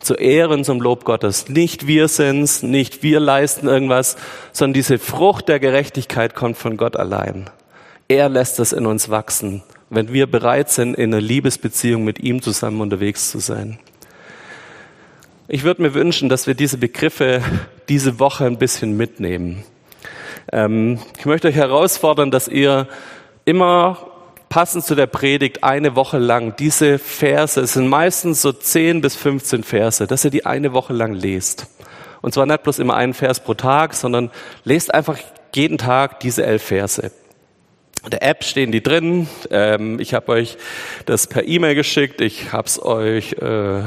zu 0.01 0.15
Ehren, 0.15 0.63
zum 0.63 0.81
Lob 0.81 1.05
Gottes. 1.05 1.49
Nicht 1.49 1.87
wir 1.87 2.07
sind's, 2.07 2.63
nicht 2.63 3.03
wir 3.03 3.19
leisten 3.19 3.67
irgendwas, 3.67 4.17
sondern 4.51 4.73
diese 4.73 4.99
Frucht 4.99 5.47
der 5.47 5.59
Gerechtigkeit 5.59 6.35
kommt 6.35 6.57
von 6.57 6.77
Gott 6.77 6.97
allein. 6.97 7.49
Er 8.07 8.29
lässt 8.29 8.59
es 8.59 8.73
in 8.73 8.85
uns 8.85 9.09
wachsen 9.09 9.63
wenn 9.91 10.13
wir 10.13 10.25
bereit 10.25 10.69
sind, 10.69 10.95
in 10.95 11.13
einer 11.13 11.21
Liebesbeziehung 11.21 12.05
mit 12.05 12.17
ihm 12.19 12.41
zusammen 12.41 12.79
unterwegs 12.79 13.29
zu 13.29 13.39
sein. 13.39 13.77
Ich 15.49 15.63
würde 15.63 15.81
mir 15.81 15.93
wünschen, 15.93 16.29
dass 16.29 16.47
wir 16.47 16.53
diese 16.53 16.77
Begriffe 16.77 17.43
diese 17.89 18.17
Woche 18.17 18.45
ein 18.45 18.57
bisschen 18.57 18.95
mitnehmen. 18.95 19.65
Ähm, 20.51 20.99
ich 21.19 21.25
möchte 21.25 21.49
euch 21.49 21.55
herausfordern, 21.55 22.31
dass 22.31 22.47
ihr 22.47 22.87
immer 23.43 23.97
passend 24.51 24.83
zu 24.83 24.95
der 24.95 25.07
Predigt 25.07 25.63
eine 25.63 25.95
Woche 25.95 26.17
lang 26.17 26.57
diese 26.57 26.99
Verse, 26.99 27.59
es 27.59 27.73
sind 27.73 27.87
meistens 27.87 28.41
so 28.41 28.51
10 28.51 28.99
bis 28.99 29.15
15 29.15 29.63
Verse, 29.63 30.05
dass 30.05 30.25
ihr 30.25 30.29
die 30.29 30.45
eine 30.45 30.73
Woche 30.73 30.91
lang 30.91 31.13
lest. 31.13 31.67
Und 32.21 32.33
zwar 32.33 32.45
nicht 32.45 32.61
bloß 32.61 32.79
immer 32.79 32.95
einen 32.97 33.13
Vers 33.13 33.39
pro 33.39 33.53
Tag, 33.53 33.93
sondern 33.93 34.29
lest 34.65 34.93
einfach 34.93 35.17
jeden 35.55 35.77
Tag 35.77 36.19
diese 36.19 36.45
elf 36.45 36.63
Verse. 36.63 37.11
In 38.03 38.09
der 38.09 38.23
App 38.23 38.43
stehen 38.43 38.73
die 38.73 38.83
drin. 38.83 39.29
Ähm, 39.49 40.01
ich 40.01 40.13
habe 40.13 40.33
euch 40.33 40.57
das 41.05 41.27
per 41.27 41.47
E-Mail 41.47 41.73
geschickt. 41.73 42.19
Ich 42.19 42.51
habe 42.51 42.67
es 42.67 42.83
euch, 42.83 43.33
äh, 43.33 43.83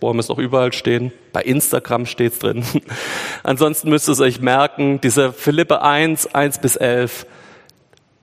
haben 0.00 0.18
es 0.20 0.28
noch 0.28 0.38
überall 0.38 0.72
stehen? 0.72 1.12
Bei 1.32 1.42
Instagram 1.42 2.06
steht's 2.06 2.38
drin. 2.38 2.64
Ansonsten 3.42 3.90
müsst 3.90 4.08
ihr 4.08 4.12
es 4.12 4.20
euch 4.20 4.40
merken. 4.40 5.00
Diese 5.00 5.32
Philippe 5.32 5.82
1, 5.82 6.34
1 6.36 6.60
bis 6.60 6.76
11. 6.76 7.26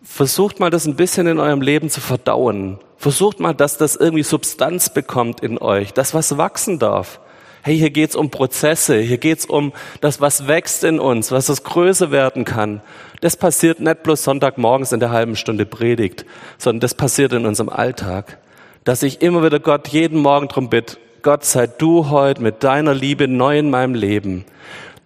Versucht 0.03 0.59
mal 0.59 0.71
das 0.71 0.87
ein 0.87 0.95
bisschen 0.95 1.27
in 1.27 1.39
eurem 1.39 1.61
Leben 1.61 1.89
zu 1.89 2.01
verdauen. 2.01 2.79
Versucht 2.97 3.39
mal, 3.39 3.53
dass 3.53 3.77
das 3.77 3.95
irgendwie 3.95 4.23
Substanz 4.23 4.91
bekommt 4.91 5.41
in 5.41 5.59
euch, 5.59 5.93
dass 5.93 6.13
was 6.15 6.37
wachsen 6.37 6.79
darf. 6.79 7.19
Hey, 7.61 7.77
hier 7.77 7.91
geht's 7.91 8.15
um 8.15 8.31
Prozesse, 8.31 8.97
hier 8.97 9.19
geht's 9.19 9.45
um 9.45 9.71
das, 10.01 10.19
was 10.19 10.47
wächst 10.47 10.83
in 10.83 10.99
uns, 10.99 11.31
was 11.31 11.45
das 11.45 11.63
größer 11.63 12.09
werden 12.09 12.45
kann. 12.45 12.81
Das 13.21 13.37
passiert 13.37 13.79
nicht 13.79 14.01
bloß 14.01 14.23
Sonntagmorgens 14.23 14.91
in 14.91 14.99
der 14.99 15.11
halben 15.11 15.35
Stunde 15.35 15.67
Predigt, 15.67 16.25
sondern 16.57 16.79
das 16.79 16.95
passiert 16.95 17.33
in 17.33 17.45
unserem 17.45 17.69
Alltag. 17.69 18.39
Dass 18.83 19.03
ich 19.03 19.21
immer 19.21 19.43
wieder 19.43 19.59
Gott 19.59 19.89
jeden 19.89 20.19
Morgen 20.19 20.47
drum 20.47 20.71
bitte, 20.71 20.97
Gott 21.21 21.45
sei 21.45 21.67
du 21.67 22.09
heute 22.09 22.41
mit 22.41 22.63
deiner 22.63 22.95
Liebe 22.95 23.27
neu 23.27 23.59
in 23.59 23.69
meinem 23.69 23.93
Leben. 23.93 24.45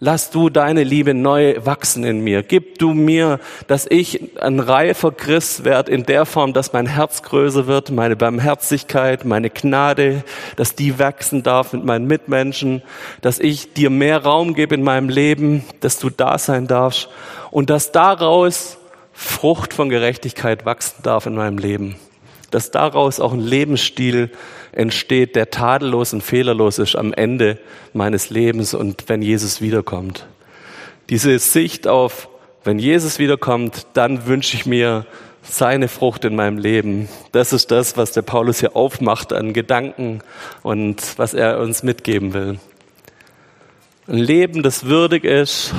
Lass 0.01 0.29
du 0.29 0.49
deine 0.49 0.83
Liebe 0.83 1.13
neu 1.13 1.55
wachsen 1.63 2.03
in 2.03 2.19
mir. 2.19 2.43
Gib 2.43 2.79
du 2.79 2.93
mir, 2.93 3.39
dass 3.67 3.87
ich 3.89 4.37
ein 4.41 4.59
reifer 4.59 5.13
Christ 5.13 5.63
werde 5.63 5.89
in 5.89 6.03
der 6.03 6.25
Form, 6.25 6.51
dass 6.51 6.73
mein 6.73 6.85
Herz 6.85 7.23
größer 7.23 7.65
wird, 7.65 7.91
meine 7.91 8.17
Barmherzigkeit, 8.17 9.23
meine 9.23 9.49
Gnade, 9.49 10.25
dass 10.57 10.75
die 10.75 10.99
wachsen 10.99 11.43
darf 11.43 11.71
mit 11.71 11.85
meinen 11.85 12.07
Mitmenschen, 12.07 12.81
dass 13.21 13.39
ich 13.39 13.71
dir 13.71 13.89
mehr 13.89 14.21
Raum 14.21 14.53
gebe 14.53 14.75
in 14.75 14.83
meinem 14.83 15.07
Leben, 15.07 15.63
dass 15.79 15.97
du 15.97 16.09
da 16.09 16.37
sein 16.37 16.67
darfst 16.67 17.07
und 17.49 17.69
dass 17.69 17.93
daraus 17.93 18.77
Frucht 19.13 19.73
von 19.73 19.87
Gerechtigkeit 19.87 20.65
wachsen 20.65 21.03
darf 21.03 21.25
in 21.25 21.35
meinem 21.35 21.57
Leben. 21.57 21.95
Dass 22.55 22.71
daraus 22.71 23.19
auch 23.19 23.33
ein 23.33 23.41
Lebensstil 23.41 24.29
entsteht, 24.71 25.35
der 25.35 25.49
tadellos 25.49 26.13
und 26.13 26.21
fehlerlos 26.21 26.79
ist 26.79 26.95
am 26.95 27.11
Ende 27.11 27.59
meines 27.91 28.29
Lebens 28.29 28.73
und 28.73 29.09
wenn 29.09 29.21
Jesus 29.21 29.59
wiederkommt. 29.59 30.25
Diese 31.09 31.37
Sicht 31.37 31.85
auf, 31.85 32.29
wenn 32.63 32.79
Jesus 32.79 33.19
wiederkommt, 33.19 33.87
dann 33.91 34.25
wünsche 34.25 34.55
ich 34.55 34.65
mir 34.65 35.05
seine 35.41 35.89
Frucht 35.89 36.23
in 36.23 36.37
meinem 36.37 36.57
Leben. 36.57 37.09
Das 37.33 37.51
ist 37.51 37.71
das, 37.71 37.97
was 37.97 38.13
der 38.13 38.21
Paulus 38.21 38.61
hier 38.61 38.73
aufmacht 38.77 39.33
an 39.33 39.51
Gedanken 39.51 40.21
und 40.63 41.19
was 41.19 41.33
er 41.33 41.59
uns 41.59 41.83
mitgeben 41.83 42.33
will. 42.33 42.57
Ein 44.07 44.19
Leben, 44.19 44.63
das 44.63 44.85
würdig 44.85 45.25
ist, 45.25 45.73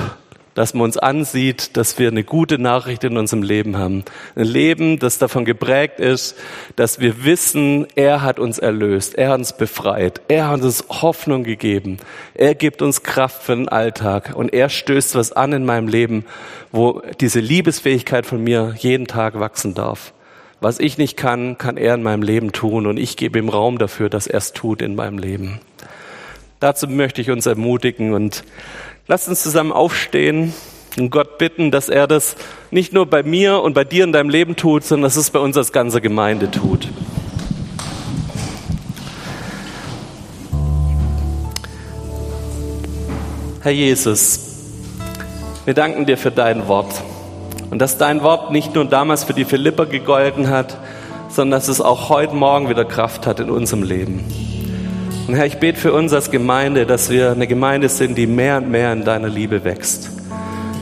dass 0.57 0.73
man 0.73 0.85
uns 0.85 0.97
ansieht, 0.97 1.77
dass 1.77 1.99
wir 1.99 2.07
eine 2.07 2.23
gute 2.23 2.57
Nachricht 2.57 3.03
in 3.03 3.15
unserem 3.15 3.43
Leben 3.43 3.77
haben. 3.77 4.03
Ein 4.35 4.45
Leben, 4.45 4.97
das 4.97 5.19
davon 5.19 5.45
geprägt 5.45 5.99
ist, 5.99 6.35
dass 6.75 6.99
wir 6.99 7.23
wissen, 7.23 7.85
er 7.93 8.23
hat 8.23 8.39
uns 8.39 8.57
erlöst, 8.57 9.13
er 9.13 9.29
hat 9.29 9.37
uns 9.37 9.55
befreit, 9.55 10.19
er 10.29 10.49
hat 10.49 10.63
uns 10.63 10.83
Hoffnung 10.89 11.43
gegeben, 11.43 11.97
er 12.33 12.55
gibt 12.55 12.81
uns 12.81 13.03
Kraft 13.03 13.43
für 13.43 13.55
den 13.55 13.69
Alltag 13.69 14.33
und 14.33 14.51
er 14.51 14.69
stößt 14.69 15.13
was 15.13 15.31
an 15.31 15.53
in 15.53 15.63
meinem 15.63 15.87
Leben, 15.87 16.25
wo 16.71 17.03
diese 17.19 17.39
Liebesfähigkeit 17.39 18.25
von 18.25 18.43
mir 18.43 18.73
jeden 18.79 19.05
Tag 19.05 19.39
wachsen 19.39 19.75
darf. 19.75 20.11
Was 20.59 20.79
ich 20.79 20.97
nicht 20.97 21.17
kann, 21.17 21.59
kann 21.59 21.77
er 21.77 21.93
in 21.93 22.01
meinem 22.01 22.23
Leben 22.23 22.51
tun 22.51 22.87
und 22.87 22.97
ich 22.97 23.15
gebe 23.15 23.37
ihm 23.37 23.49
Raum 23.49 23.77
dafür, 23.77 24.09
dass 24.09 24.25
er 24.25 24.39
es 24.39 24.53
tut 24.53 24.81
in 24.81 24.95
meinem 24.95 25.19
Leben. 25.19 25.59
Dazu 26.59 26.87
möchte 26.87 27.21
ich 27.21 27.29
uns 27.29 27.45
ermutigen 27.45 28.15
und 28.15 28.43
Lasst 29.09 29.29
uns 29.29 29.41
zusammen 29.41 29.71
aufstehen 29.71 30.53
und 30.97 31.11
Gott 31.11 31.37
bitten, 31.37 31.71
dass 31.71 31.87
er 31.87 32.07
das 32.07 32.35
nicht 32.71 32.91
nur 32.91 33.05
bei 33.05 33.23
mir 33.23 33.61
und 33.61 33.73
bei 33.73 33.85
dir 33.85 34.03
in 34.03 34.11
deinem 34.11 34.29
Leben 34.29 34.57
tut, 34.57 34.83
sondern 34.83 35.03
dass 35.03 35.15
es 35.15 35.29
bei 35.29 35.39
uns 35.39 35.55
als 35.55 35.71
ganze 35.71 36.01
Gemeinde 36.01 36.51
tut. 36.51 36.89
Herr 43.61 43.71
Jesus, 43.71 44.41
wir 45.63 45.73
danken 45.73 46.05
dir 46.05 46.17
für 46.17 46.31
dein 46.31 46.67
Wort 46.67 46.91
und 47.69 47.79
dass 47.79 47.97
dein 47.97 48.23
Wort 48.23 48.51
nicht 48.51 48.75
nur 48.75 48.83
damals 48.83 49.23
für 49.23 49.33
die 49.33 49.45
Philipper 49.45 49.85
gegolten 49.85 50.49
hat, 50.49 50.77
sondern 51.29 51.61
dass 51.61 51.69
es 51.69 51.79
auch 51.79 52.09
heute 52.09 52.35
Morgen 52.35 52.67
wieder 52.67 52.83
Kraft 52.83 53.25
hat 53.25 53.39
in 53.39 53.49
unserem 53.49 53.83
Leben. 53.83 54.46
Und 55.27 55.35
Herr, 55.35 55.45
ich 55.45 55.57
bete 55.57 55.77
für 55.77 55.91
uns 55.91 56.13
als 56.13 56.31
Gemeinde, 56.31 56.85
dass 56.85 57.09
wir 57.09 57.31
eine 57.31 57.47
Gemeinde 57.47 57.89
sind, 57.89 58.17
die 58.17 58.27
mehr 58.27 58.57
und 58.57 58.71
mehr 58.71 58.93
in 58.93 59.03
deiner 59.03 59.27
Liebe 59.27 59.65
wächst, 59.65 60.09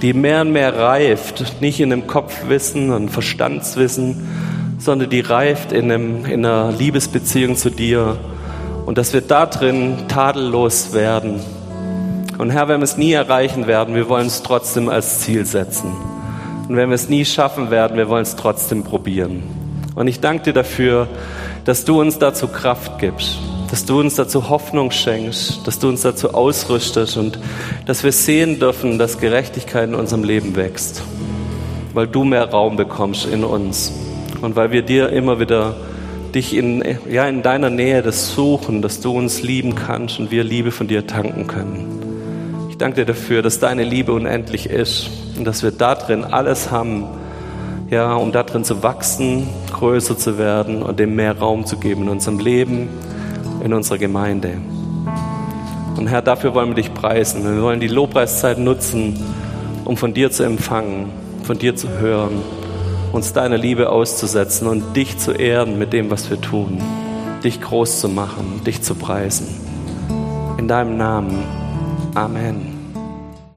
die 0.04 0.14
mehr 0.14 0.42
und 0.42 0.52
mehr 0.52 0.78
reift, 0.78 1.62
nicht 1.62 1.80
in 1.80 1.92
einem 1.92 2.06
Kopfwissen 2.06 2.92
und 2.92 3.10
Verstandswissen, 3.10 4.28
sondern 4.78 5.10
die 5.10 5.22
reift 5.22 5.72
in, 5.72 5.92
einem, 5.92 6.26
in 6.26 6.46
einer 6.46 6.72
Liebesbeziehung 6.72 7.56
zu 7.56 7.72
dir 7.72 8.18
und 8.86 9.00
dass 9.00 9.14
wir 9.14 9.22
da 9.22 9.48
drin 9.48 10.08
tadellos 10.10 10.94
werden. 10.94 11.40
Und 12.38 12.52
Herr, 12.52 12.68
wenn 12.68 12.82
wir 12.82 12.86
es 12.86 12.98
nie 12.98 13.14
erreichen 13.14 13.66
werden, 13.66 13.96
wir 13.96 14.10
wollen 14.10 14.28
es 14.28 14.44
trotzdem 14.44 14.90
als 14.90 15.22
Ziel 15.22 15.48
setzen. 15.48 15.92
Und 16.70 16.76
wenn 16.76 16.90
wir 16.90 16.96
es 16.96 17.10
nie 17.10 17.26
schaffen 17.26 17.72
werden, 17.72 17.98
wir 17.98 18.10
wollen 18.10 18.24
es 18.24 18.36
trotzdem 18.36 18.84
probieren. 18.84 19.42
Und 19.96 20.08
ich 20.08 20.20
danke 20.20 20.44
dir 20.44 20.54
dafür, 20.54 21.08
dass 21.64 21.84
du 21.84 22.00
uns 22.00 22.20
dazu 22.20 22.48
Kraft 22.48 23.00
gibst 23.00 23.40
dass 23.69 23.86
du 23.86 23.99
uns 23.99 24.15
dazu 24.15 24.49
Hoffnung 24.49 24.91
schenkst, 24.91 25.65
dass 25.65 25.80
du 25.80 25.89
uns 25.89 26.01
dazu 26.01 26.34
ausrüstest 26.34 27.17
und 27.17 27.39
dass 27.86 28.04
wir 28.04 28.12
sehen 28.12 28.60
dürfen, 28.60 28.99
dass 28.99 29.19
Gerechtigkeit 29.19 29.89
in 29.89 29.95
unserem 29.95 30.23
Leben 30.23 30.56
wächst, 30.56 31.04
weil 31.93 32.08
du 32.08 32.23
mehr 32.23 32.49
Raum 32.49 32.75
bekommst 32.75 33.25
in 33.25 33.43
uns 33.43 33.91
und 34.41 34.56
weil 34.56 34.71
wir 34.71 34.82
dir 34.82 35.10
immer 35.10 35.39
wieder 35.39 35.75
dich 36.34 36.56
in, 36.56 36.84
ja, 37.10 37.28
in 37.28 37.41
deiner 37.41 37.69
Nähe 37.69 38.01
das 38.01 38.34
suchen, 38.34 38.82
dass 38.82 38.99
du 38.99 39.17
uns 39.17 39.41
lieben 39.41 39.73
kannst 39.73 40.19
und 40.19 40.32
wir 40.32 40.43
Liebe 40.43 40.71
von 40.71 40.88
dir 40.88 41.08
tanken 41.08 41.47
können. 41.47 42.67
Ich 42.69 42.78
danke 42.78 42.97
dir 42.97 43.06
dafür, 43.06 43.41
dass 43.41 43.60
deine 43.60 43.84
Liebe 43.84 44.12
unendlich 44.12 44.69
ist 44.69 45.10
und 45.38 45.45
dass 45.45 45.63
wir 45.63 45.71
da 45.71 45.95
drin 45.95 46.25
alles 46.25 46.71
haben, 46.71 47.06
ja, 47.89 48.13
um 48.15 48.34
da 48.34 48.43
drin 48.43 48.65
zu 48.65 48.84
wachsen, 48.84 49.47
größer 49.71 50.17
zu 50.17 50.38
werden 50.38 50.84
und 50.84 50.99
dem 50.99 51.15
mehr 51.15 51.38
Raum 51.38 51.65
zu 51.65 51.78
geben 51.78 52.04
in 52.04 52.10
unserem 52.10 52.39
Leben 52.39 52.89
in 53.65 53.73
unserer 53.73 53.97
Gemeinde. 53.97 54.54
Und 55.97 56.08
Herr, 56.08 56.21
dafür 56.21 56.54
wollen 56.54 56.69
wir 56.69 56.75
dich 56.75 56.93
preisen. 56.93 57.43
Wir 57.43 57.62
wollen 57.63 57.80
die 57.80 57.88
Lobpreiszeit 57.88 58.60
nutzen, 58.60 59.19
um 59.84 59.97
von 59.97 60.13
dir 60.13 60.30
zu 60.32 60.43
empfangen, 60.43 61.12
von 61.43 61.58
dir 61.58 61.75
zu 61.75 61.89
hören, 61.89 62.41
uns 63.12 63.34
deiner 63.34 63.58
Liebe 63.58 63.89
auszusetzen 63.89 64.67
und 64.67 64.95
dich 64.95 65.17
zu 65.17 65.32
ehren 65.32 65.80
mit 65.80 65.93
dem, 65.93 66.12
was 66.12 66.30
wir 66.30 66.39
tun, 66.39 66.82
dich 67.43 67.60
groß 67.60 68.01
zu 68.01 68.10
machen, 68.10 68.62
dich 68.65 68.82
zu 68.82 68.93
preisen. 68.93 69.47
In 70.58 70.67
deinem 70.67 70.97
Namen. 70.97 71.43
Amen. 72.13 72.75